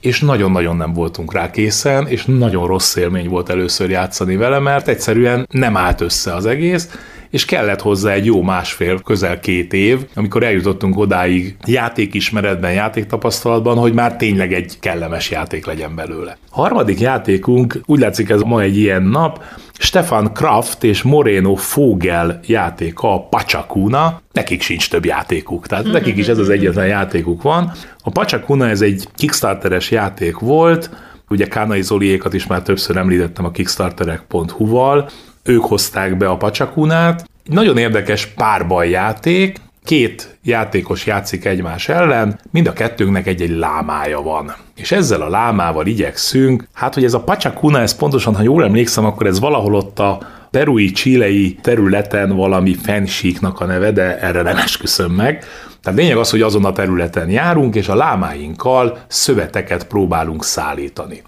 és 0.00 0.20
nagyon-nagyon 0.20 0.76
nem 0.76 0.92
voltunk 0.92 1.32
rá 1.32 1.50
készen, 1.50 2.06
és 2.06 2.24
nagyon 2.24 2.66
rossz 2.66 2.96
élmény 2.96 3.28
volt 3.28 3.48
először 3.48 3.90
játszani 3.90 4.36
vele, 4.36 4.58
mert 4.58 4.88
egyszerűen 4.88 5.46
nem 5.50 5.76
állt 5.76 6.00
össze 6.00 6.34
az 6.34 6.46
egész, 6.46 6.88
és 7.30 7.44
kellett 7.44 7.80
hozzá 7.80 8.12
egy 8.12 8.24
jó 8.24 8.42
másfél, 8.42 9.00
közel 9.00 9.40
két 9.40 9.72
év, 9.72 9.98
amikor 10.14 10.42
eljutottunk 10.42 10.98
odáig 10.98 11.56
játékismeretben, 11.66 12.72
játéktapasztalatban, 12.72 13.76
hogy 13.76 13.92
már 13.92 14.16
tényleg 14.16 14.52
egy 14.52 14.78
kellemes 14.80 15.30
játék 15.30 15.66
legyen 15.66 15.94
belőle. 15.94 16.36
A 16.50 16.60
harmadik 16.60 17.00
játékunk, 17.00 17.80
úgy 17.86 18.00
látszik 18.00 18.28
ez 18.28 18.40
ma 18.40 18.60
egy 18.60 18.76
ilyen 18.76 19.02
nap, 19.02 19.44
Stefan 19.78 20.32
Kraft 20.32 20.84
és 20.84 21.02
Moreno 21.02 21.54
Fogel 21.54 22.40
játéka, 22.46 23.14
a 23.14 23.20
Pachacuna, 23.20 24.20
nekik 24.32 24.62
sincs 24.62 24.90
több 24.90 25.04
játékuk, 25.04 25.66
tehát 25.66 25.84
nekik 25.84 26.16
is 26.16 26.26
ez 26.26 26.38
az 26.38 26.48
egyetlen 26.48 26.86
játékuk 26.86 27.42
van. 27.42 27.72
A 28.02 28.10
Pachacuna 28.10 28.68
ez 28.68 28.80
egy 28.80 29.08
Kickstarteres 29.14 29.90
játék 29.90 30.38
volt, 30.38 30.90
ugye 31.28 31.46
Kánai 31.46 31.82
Zoliékat 31.82 32.34
is 32.34 32.46
már 32.46 32.62
többször 32.62 32.96
említettem 32.96 33.44
a 33.44 33.50
kickstarterek.hu-val, 33.50 35.08
ők 35.50 35.64
hozták 35.64 36.16
be 36.16 36.28
a 36.28 36.36
Pacsakunát. 36.36 37.28
Nagyon 37.44 37.76
érdekes 37.76 38.26
párbaj 38.26 38.88
játék, 38.88 39.60
két 39.84 40.38
játékos 40.42 41.06
játszik 41.06 41.44
egymás 41.44 41.88
ellen, 41.88 42.40
mind 42.50 42.66
a 42.66 42.72
kettőnknek 42.72 43.26
egy-egy 43.26 43.56
lámája 43.58 44.20
van. 44.20 44.54
És 44.76 44.92
ezzel 44.92 45.22
a 45.22 45.28
lámával 45.28 45.86
igyekszünk, 45.86 46.68
hát 46.72 46.94
hogy 46.94 47.04
ez 47.04 47.14
a 47.14 47.20
Pachakuna, 47.20 47.80
ez 47.80 47.96
pontosan, 47.96 48.34
ha 48.34 48.42
jól 48.42 48.64
emlékszem, 48.64 49.04
akkor 49.04 49.26
ez 49.26 49.40
valahol 49.40 49.74
ott 49.74 49.98
a 49.98 50.18
perui, 50.50 50.90
csilei 50.90 51.58
területen 51.62 52.36
valami 52.36 52.74
fensíknak 52.74 53.60
a 53.60 53.64
neve, 53.64 53.90
de 53.90 54.18
erre 54.18 54.42
nem 54.42 54.56
esküszöm 54.56 55.12
meg. 55.12 55.44
Tehát 55.82 55.98
lényeg 55.98 56.16
az, 56.16 56.30
hogy 56.30 56.42
azon 56.42 56.64
a 56.64 56.72
területen 56.72 57.30
járunk, 57.30 57.74
és 57.74 57.88
a 57.88 57.94
lámáinkkal 57.94 58.98
szöveteket 59.08 59.86
próbálunk 59.86 60.44
szállítani. 60.44 61.22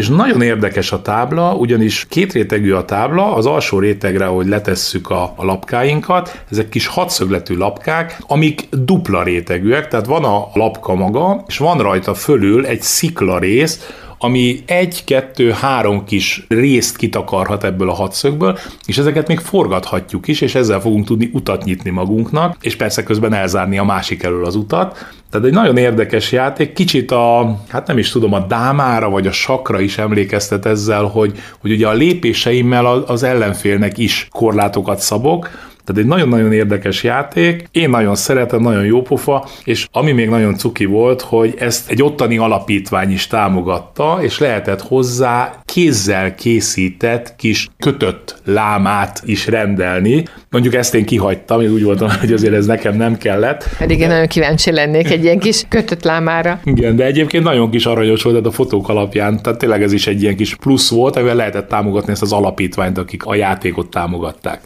És 0.00 0.08
nagyon 0.08 0.42
érdekes 0.42 0.92
a 0.92 1.02
tábla, 1.02 1.54
ugyanis 1.54 2.06
két 2.08 2.32
rétegű 2.32 2.72
a 2.72 2.84
tábla, 2.84 3.34
az 3.34 3.46
alsó 3.46 3.78
rétegre, 3.78 4.26
ahogy 4.26 4.46
letesszük 4.46 5.10
a, 5.10 5.32
a 5.36 5.44
lapkáinkat, 5.44 6.44
ezek 6.50 6.68
kis 6.68 6.86
hatszögletű 6.86 7.56
lapkák, 7.56 8.18
amik 8.26 8.68
dupla 8.70 9.22
rétegűek, 9.22 9.88
tehát 9.88 10.06
van 10.06 10.24
a 10.24 10.48
lapka 10.54 10.94
maga, 10.94 11.44
és 11.46 11.58
van 11.58 11.78
rajta 11.78 12.14
fölül 12.14 12.66
egy 12.66 12.82
szikla 12.82 13.38
rész, 13.38 13.92
ami 14.22 14.62
egy, 14.66 15.04
kettő, 15.04 15.50
három 15.50 16.04
kis 16.04 16.44
részt 16.48 16.96
kitakarhat 16.96 17.64
ebből 17.64 17.90
a 17.90 17.94
hatszögből, 17.94 18.58
és 18.86 18.98
ezeket 18.98 19.28
még 19.28 19.38
forgathatjuk 19.38 20.28
is, 20.28 20.40
és 20.40 20.54
ezzel 20.54 20.80
fogunk 20.80 21.06
tudni 21.06 21.30
utat 21.32 21.64
nyitni 21.64 21.90
magunknak, 21.90 22.56
és 22.60 22.76
persze 22.76 23.02
közben 23.02 23.32
elzárni 23.32 23.78
a 23.78 23.84
másik 23.84 24.22
elől 24.22 24.44
az 24.44 24.54
utat. 24.54 24.98
Tehát 25.30 25.46
egy 25.46 25.52
nagyon 25.52 25.76
érdekes 25.76 26.32
játék, 26.32 26.72
kicsit 26.72 27.10
a, 27.10 27.56
hát 27.68 27.86
nem 27.86 27.98
is 27.98 28.10
tudom, 28.10 28.32
a 28.32 28.46
dámára 28.46 29.10
vagy 29.10 29.26
a 29.26 29.32
sakra 29.32 29.80
is 29.80 29.98
emlékeztet 29.98 30.66
ezzel, 30.66 31.04
hogy, 31.04 31.38
hogy 31.60 31.70
ugye 31.70 31.88
a 31.88 31.92
lépéseimmel 31.92 32.86
az 32.86 33.22
ellenfélnek 33.22 33.98
is 33.98 34.28
korlátokat 34.30 34.98
szabok, 34.98 35.69
tehát 35.90 36.04
egy 36.04 36.10
nagyon-nagyon 36.10 36.52
érdekes 36.52 37.02
játék, 37.02 37.68
én 37.72 37.90
nagyon 37.90 38.14
szeretem, 38.14 38.60
nagyon 38.60 38.84
jó 38.84 39.02
pofa, 39.02 39.48
és 39.64 39.86
ami 39.92 40.12
még 40.12 40.28
nagyon 40.28 40.56
cuki 40.56 40.84
volt, 40.84 41.20
hogy 41.20 41.54
ezt 41.58 41.90
egy 41.90 42.02
ottani 42.02 42.38
alapítvány 42.38 43.12
is 43.12 43.26
támogatta, 43.26 44.18
és 44.22 44.38
lehetett 44.38 44.80
hozzá 44.80 45.62
kézzel 45.64 46.34
készített 46.34 47.34
kis 47.36 47.68
kötött 47.78 48.36
lámát 48.44 49.22
is 49.24 49.46
rendelni. 49.46 50.24
Mondjuk 50.50 50.74
ezt 50.74 50.94
én 50.94 51.04
kihagytam, 51.04 51.60
én 51.60 51.70
úgy 51.70 51.82
voltam, 51.84 52.08
hogy 52.20 52.32
azért 52.32 52.54
ez 52.54 52.66
nekem 52.66 52.96
nem 52.96 53.16
kellett. 53.16 53.68
Pedig 53.78 54.00
én 54.00 54.08
nagyon 54.08 54.26
kíváncsi 54.26 54.72
lennék 54.72 55.10
egy 55.10 55.24
ilyen 55.24 55.38
kis 55.38 55.64
kötött 55.68 56.04
lámára. 56.04 56.60
Igen, 56.64 56.96
de 56.96 57.04
egyébként 57.04 57.44
nagyon 57.44 57.70
kis 57.70 57.86
aranyos 57.86 58.22
volt 58.22 58.46
a 58.46 58.50
fotók 58.50 58.88
alapján, 58.88 59.42
tehát 59.42 59.58
tényleg 59.58 59.82
ez 59.82 59.92
is 59.92 60.06
egy 60.06 60.22
ilyen 60.22 60.36
kis 60.36 60.54
plusz 60.56 60.90
volt, 60.90 61.16
amivel 61.16 61.34
lehetett 61.34 61.68
támogatni 61.68 62.12
ezt 62.12 62.22
az 62.22 62.32
alapítványt, 62.32 62.98
akik 62.98 63.24
a 63.24 63.34
játékot 63.34 63.90
támogatták 63.90 64.60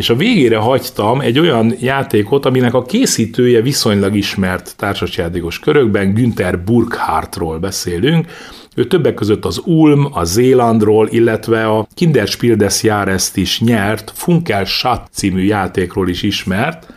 és 0.00 0.10
a 0.10 0.16
végére 0.16 0.56
hagytam 0.56 1.20
egy 1.20 1.38
olyan 1.38 1.74
játékot, 1.80 2.46
aminek 2.46 2.74
a 2.74 2.82
készítője 2.82 3.60
viszonylag 3.60 4.16
ismert 4.16 4.74
társasjátékos 4.76 5.58
körökben, 5.58 6.14
Günther 6.14 6.64
Burkhardtról 6.64 7.58
beszélünk, 7.58 8.26
ő 8.74 8.86
többek 8.86 9.14
között 9.14 9.44
az 9.44 9.60
Ulm, 9.64 10.08
a 10.12 10.24
Zélandról, 10.24 11.08
illetve 11.10 11.66
a 11.66 11.86
Kinderspiel 11.94 12.56
des 12.56 12.82
Jahres 12.82 13.30
is 13.34 13.60
nyert, 13.60 14.12
Funkel 14.14 14.64
Schatz 14.64 15.08
című 15.12 15.42
játékról 15.42 16.08
is 16.08 16.22
ismert, 16.22 16.92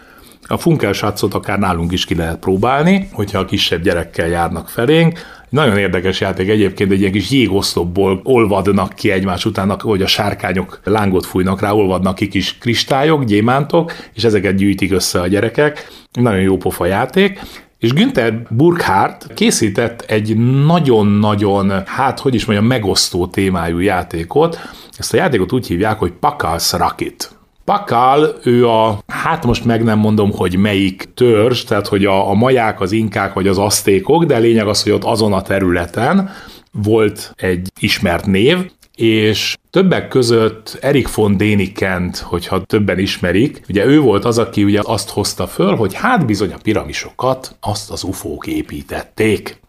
a 0.48 0.58
Funkel 0.58 0.94
Schatzot 0.94 1.34
akár 1.34 1.60
nálunk 1.60 1.92
is 1.92 2.06
ki 2.06 2.16
lehet 2.16 2.40
próbálni, 2.40 3.10
hogyha 3.12 3.40
a 3.40 3.46
kisebb 3.46 3.82
gyerekkel 3.82 4.28
járnak 4.28 4.70
felénk. 4.70 5.20
Nagyon 5.50 5.78
érdekes 5.78 6.20
játék 6.20 6.50
egyébként, 6.50 6.92
egy 6.92 7.00
ilyen 7.00 7.12
kis 7.12 7.32
jégoszlopból 7.32 8.22
olvadnak 8.24 8.94
ki 8.94 9.12
egymás 9.12 9.46
után, 9.46 9.80
hogy 9.80 10.02
a 10.02 10.08
sárkányok 10.08 10.80
lángot 10.84 11.26
fújnak 11.26 11.62
rá, 11.62 11.72
olvadnak 11.72 12.16
ki 12.16 12.28
kis 12.28 12.58
kristályok, 12.58 13.24
gyémántok, 13.24 13.94
és 14.14 14.24
ezeket 14.24 14.56
gyűjtik 14.56 14.92
össze 14.92 15.22
a 15.22 15.28
gyerekek. 15.28 15.88
Nagyon 16.12 16.42
jó 16.42 16.58
pofa 16.58 16.86
játék. 16.86 17.40
És 17.80 17.94
Günther 17.94 18.42
Burkhardt 18.50 19.34
készített 19.34 20.02
egy 20.02 20.38
nagyon-nagyon, 20.66 21.84
hát 21.86 22.20
hogy 22.20 22.36
is 22.36 22.46
mondjam, 22.46 22.68
megosztó 22.68 23.28
témájú 23.28 23.80
játékot. 23.80 24.60
Ezt 24.98 25.14
a 25.14 25.18
játékot 25.18 25.52
úgy 25.52 25.68
hívják, 25.68 26.00
hogy 26.00 26.12
Pakals 26.12 26.72
Rakit. 26.72 27.33
Pakal, 27.66 28.36
ő 28.44 28.68
a, 28.68 29.00
hát 29.08 29.46
most 29.46 29.66
meg 29.66 29.84
nem 29.84 30.00
mondom, 30.00 30.32
hogy 30.32 30.58
melyik 30.58 31.10
törzs, 31.14 31.64
tehát 31.64 31.88
hogy 31.88 32.06
a, 32.06 32.30
a 32.30 32.34
maják, 32.34 32.82
az 32.82 32.92
inkák 32.92 33.34
vagy 33.34 33.48
az 33.48 33.58
asztékok, 33.58 34.24
de 34.24 34.38
lényeg 34.38 34.68
az, 34.68 34.84
hogy 34.84 34.92
ott 34.92 35.04
azon 35.04 35.34
a 35.34 35.42
területen 35.42 36.30
volt 36.72 37.34
egy 37.36 37.72
ismert 37.80 38.26
név, 38.26 38.72
és 38.96 39.58
többek 39.70 40.08
között 40.08 40.78
Erik 40.82 41.16
von 41.16 41.38
Dénikent, 41.38 42.18
hogyha 42.18 42.64
többen 42.64 43.00
ismerik, 43.00 43.62
ugye 43.70 43.86
ő 43.86 44.00
volt 44.00 44.26
az, 44.26 44.38
aki 44.38 44.64
ugye 44.64 44.80
azt 44.84 45.10
hozta 45.10 45.48
föl, 45.48 45.76
hogy 45.76 45.94
hát 45.94 46.26
bizony 46.26 46.52
a 46.52 46.58
piramisokat 46.64 47.56
azt 47.60 47.92
az 47.92 48.04
ufók 48.04 48.48
építették. 48.48 49.62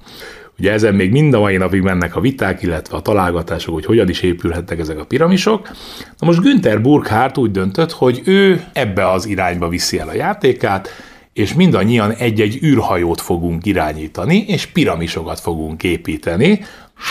Ugye 0.58 0.72
ezen 0.72 0.94
még 0.94 1.10
mind 1.10 1.34
a 1.34 1.40
mai 1.40 1.56
napig 1.56 1.82
mennek 1.82 2.16
a 2.16 2.20
viták, 2.20 2.62
illetve 2.62 2.96
a 2.96 3.00
találgatások, 3.00 3.74
hogy 3.74 3.84
hogyan 3.84 4.08
is 4.08 4.20
épülhettek 4.20 4.78
ezek 4.78 4.98
a 4.98 5.04
piramisok. 5.04 5.68
Na 6.18 6.26
most 6.26 6.40
Günther 6.40 6.80
Burkhardt 6.80 7.38
úgy 7.38 7.50
döntött, 7.50 7.92
hogy 7.92 8.22
ő 8.24 8.64
ebbe 8.72 9.10
az 9.10 9.26
irányba 9.26 9.68
viszi 9.68 9.98
el 9.98 10.08
a 10.08 10.14
játékát, 10.14 10.88
és 11.32 11.54
mindannyian 11.54 12.12
egy-egy 12.12 12.58
űrhajót 12.62 13.20
fogunk 13.20 13.66
irányítani, 13.66 14.44
és 14.46 14.66
piramisokat 14.66 15.40
fogunk 15.40 15.82
építeni, 15.82 16.60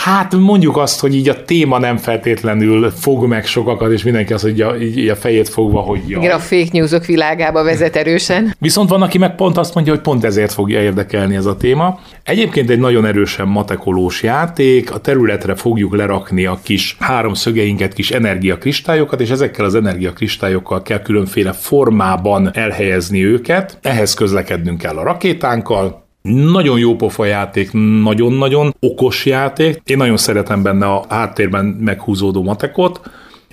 Hát 0.04 0.34
mondjuk 0.34 0.76
azt, 0.76 1.00
hogy 1.00 1.14
így 1.14 1.28
a 1.28 1.44
téma 1.44 1.78
nem 1.78 1.96
feltétlenül 1.96 2.90
fog 2.90 3.26
meg 3.26 3.46
sokakat, 3.46 3.92
és 3.92 4.02
mindenki 4.02 4.32
azt, 4.32 4.42
hogy 4.42 4.60
a, 4.60 4.76
így 4.76 5.08
a 5.08 5.16
fejét 5.16 5.48
fogva, 5.48 5.80
hogy 5.80 6.00
ja. 6.08 6.18
Igen, 6.18 6.30
a 6.30 6.38
fake 6.38 6.68
newsok 6.72 7.04
világába 7.04 7.62
vezet 7.62 7.96
erősen. 7.96 8.54
Viszont 8.58 8.88
van, 8.88 9.02
aki 9.02 9.18
meg 9.18 9.34
pont 9.34 9.56
azt 9.56 9.74
mondja, 9.74 9.92
hogy 9.92 10.02
pont 10.02 10.24
ezért 10.24 10.52
fogja 10.52 10.82
érdekelni 10.82 11.36
ez 11.36 11.46
a 11.46 11.56
téma. 11.56 12.00
Egyébként 12.22 12.70
egy 12.70 12.78
nagyon 12.78 13.04
erősen 13.04 13.48
matekolós 13.48 14.22
játék, 14.22 14.92
a 14.92 14.98
területre 14.98 15.54
fogjuk 15.54 15.96
lerakni 15.96 16.44
a 16.46 16.58
kis 16.62 16.96
három 17.00 17.34
szögeinket, 17.34 17.92
kis 17.92 18.10
energiakristályokat, 18.10 19.20
és 19.20 19.30
ezekkel 19.30 19.64
az 19.64 19.74
energiakristályokkal 19.74 20.82
kell 20.82 21.02
különféle 21.02 21.52
formában 21.52 22.50
elhelyezni 22.54 23.24
őket. 23.24 23.78
Ehhez 23.82 24.14
közlekednünk 24.14 24.78
kell 24.78 24.96
a 24.96 25.02
rakétánkkal, 25.02 26.03
nagyon 26.28 26.78
jó 26.78 26.96
pofa 26.96 27.24
játék, 27.24 27.72
nagyon-nagyon 28.02 28.74
okos 28.80 29.26
játék. 29.26 29.80
Én 29.84 29.96
nagyon 29.96 30.16
szeretem 30.16 30.62
benne 30.62 30.86
a 30.86 31.04
háttérben 31.08 31.64
meghúzódó 31.64 32.42
matekot, 32.42 33.00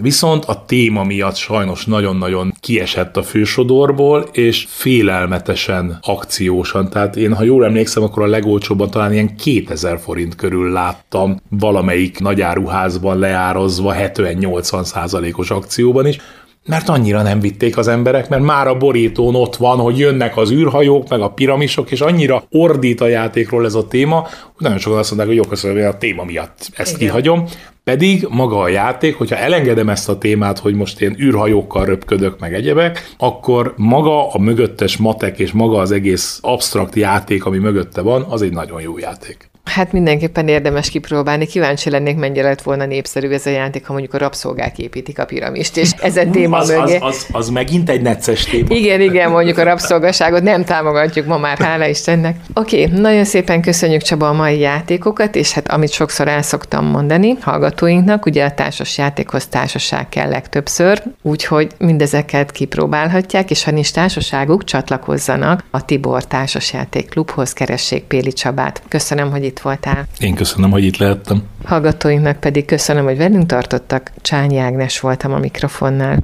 Viszont 0.02 0.46
a 0.46 0.66
téma 0.66 1.04
miatt 1.04 1.36
sajnos 1.36 1.86
nagyon-nagyon 1.86 2.54
kiesett 2.60 3.18
a 3.18 3.24
fősodorból, 3.24 4.30
és 4.32 4.66
félelmetesen 4.70 5.98
akciósan. 6.02 6.90
Tehát 6.90 7.16
én, 7.16 7.34
ha 7.34 7.44
jól 7.44 7.66
emlékszem, 7.66 8.04
akkor 8.04 8.24
a 8.24 8.28
legolcsóbban 8.28 8.90
talán 8.90 9.14
ilyen 9.14 9.36
2000 9.36 10.00
forint 10.00 10.36
körül 10.36 10.72
láttam 10.72 11.38
valamelyik 11.50 12.20
nagyáruházban 12.20 13.20
leározva 13.20 13.94
70-80 13.98 14.84
százalékos 14.84 15.52
akcióban 15.52 16.08
is 16.08 16.18
mert 16.66 16.90
annyira 16.90 17.22
nem 17.22 17.40
vitték 17.40 17.78
az 17.78 17.88
emberek, 17.88 18.30
mert 18.30 18.44
már 18.44 18.68
a 18.68 18.78
borítón 18.78 19.36
ott 19.36 19.56
van, 19.56 19.78
hogy 19.78 19.98
jönnek 19.98 20.38
az 20.38 20.52
űrhajók, 20.52 21.10
meg 21.10 21.22
a 21.22 21.30
piramisok, 21.30 21.92
és 21.92 22.02
annyira 22.02 22.44
ordít 22.50 23.02
a 23.02 23.08
játékról 23.08 23.66
ez 23.66 23.76
a 23.76 23.88
téma, 23.88 24.22
hogy 24.22 24.56
nagyon 24.58 24.78
sokan 24.78 24.98
azt 24.98 25.10
mondják, 25.10 25.30
hogy 25.30 25.38
jó, 25.46 25.50
köszönöm, 25.50 25.88
a 25.88 25.98
téma 25.98 26.24
miatt 26.24 26.70
ezt 26.74 26.96
Igen. 26.96 27.08
kihagyom. 27.08 27.46
Pedig 27.84 28.28
maga 28.30 28.60
a 28.60 28.68
játék, 28.68 29.16
hogyha 29.16 29.36
elengedem 29.36 29.90
ezt 29.90 30.10
a 30.10 30.18
témát, 30.18 30.60
hogy 30.60 30.74
most 30.74 31.02
én 31.02 31.16
űrhajókkal 31.20 31.86
röpködök 31.86 32.40
meg 32.40 32.54
egyebek, 32.54 33.14
akkor 33.18 33.74
maga 33.78 34.32
a 34.32 34.40
mögöttes 34.40 34.98
matek 34.98 35.40
és 35.40 35.52
maga 35.52 35.78
az 35.78 35.92
egész 35.92 36.40
absztrakt 36.42 36.96
játék, 36.96 37.46
ami 37.46 37.58
mögötte 37.58 38.02
van, 38.02 38.26
az 38.30 38.42
egy 38.42 38.54
nagyon 38.54 38.82
jó 38.82 38.98
játék. 38.98 39.51
Hát 39.74 39.92
mindenképpen 39.92 40.48
érdemes 40.48 40.90
kipróbálni. 40.90 41.46
Kíváncsi 41.46 41.90
lennék, 41.90 42.18
mennyire 42.18 42.48
lett 42.48 42.62
volna 42.62 42.86
népszerű 42.86 43.30
ez 43.30 43.46
a 43.46 43.50
játék, 43.50 43.86
ha 43.86 43.92
mondjuk 43.92 44.14
a 44.14 44.18
rabszolgák 44.18 44.80
építik 44.80 45.20
a 45.20 45.26
piramist, 45.26 45.78
és 45.78 45.92
ez 46.02 46.18
a 46.18 46.30
téma 46.30 46.58
az, 46.58 46.70
mögé. 46.70 46.96
Az, 46.96 47.02
az, 47.02 47.28
az, 47.32 47.50
megint 47.50 47.90
egy 47.90 48.02
necces 48.02 48.44
téma. 48.44 48.68
Igen, 48.70 49.02
igen, 49.02 49.32
mondjuk 49.32 49.58
a 49.58 49.64
rabszolgaságot 49.64 50.44
nem 50.44 50.64
támogatjuk 50.64 51.26
ma 51.26 51.38
már, 51.38 51.58
hála 51.58 51.86
Istennek. 51.86 52.36
Oké, 52.54 52.84
okay, 52.84 53.00
nagyon 53.00 53.26
szépen 53.26 53.62
köszönjük 53.62 54.02
Csaba 54.02 54.30
a 54.30 54.34
mai 54.34 54.60
játékokat, 54.60 55.36
és 55.36 55.52
hát 55.52 55.72
amit 55.72 55.92
sokszor 55.92 56.28
el 56.28 56.42
szoktam 56.42 56.86
mondani 56.86 57.38
hallgatóinknak, 57.42 58.26
ugye 58.26 58.46
a 58.46 58.52
társas 58.52 58.98
játékhoz 58.98 59.48
társaság 59.48 60.10
kell 60.10 60.30
legtöbbször, 60.30 61.04
úgyhogy 61.22 61.72
mindezeket 61.78 62.52
kipróbálhatják, 62.52 63.50
és 63.52 63.64
ha 63.64 63.72
nincs 63.72 63.92
társaságuk, 63.92 64.64
csatlakozzanak 64.64 65.64
a 65.72 65.86
Tibor 65.86 66.26
Társasjáték 66.26 67.10
Klubhoz, 67.10 67.54
keressék 67.54 68.04
Péli 68.04 68.34
Csabát. 68.34 68.82
Köszönöm, 68.88 69.32
hogy 69.32 69.44
itt 69.62 69.68
voltál. 69.68 70.08
Én 70.20 70.36
köszönöm, 70.36 70.72
hogy 70.72 70.84
itt 70.84 70.98
lehettem. 70.98 71.44
Hallgatóinknak 71.66 72.40
pedig 72.40 72.66
köszönöm, 72.66 73.04
hogy 73.04 73.18
velünk 73.18 73.46
tartottak. 73.46 74.12
Csányi 74.22 74.58
Ágnes 74.58 75.00
voltam 75.00 75.34
a 75.34 75.40
mikrofonnál. 75.40 76.24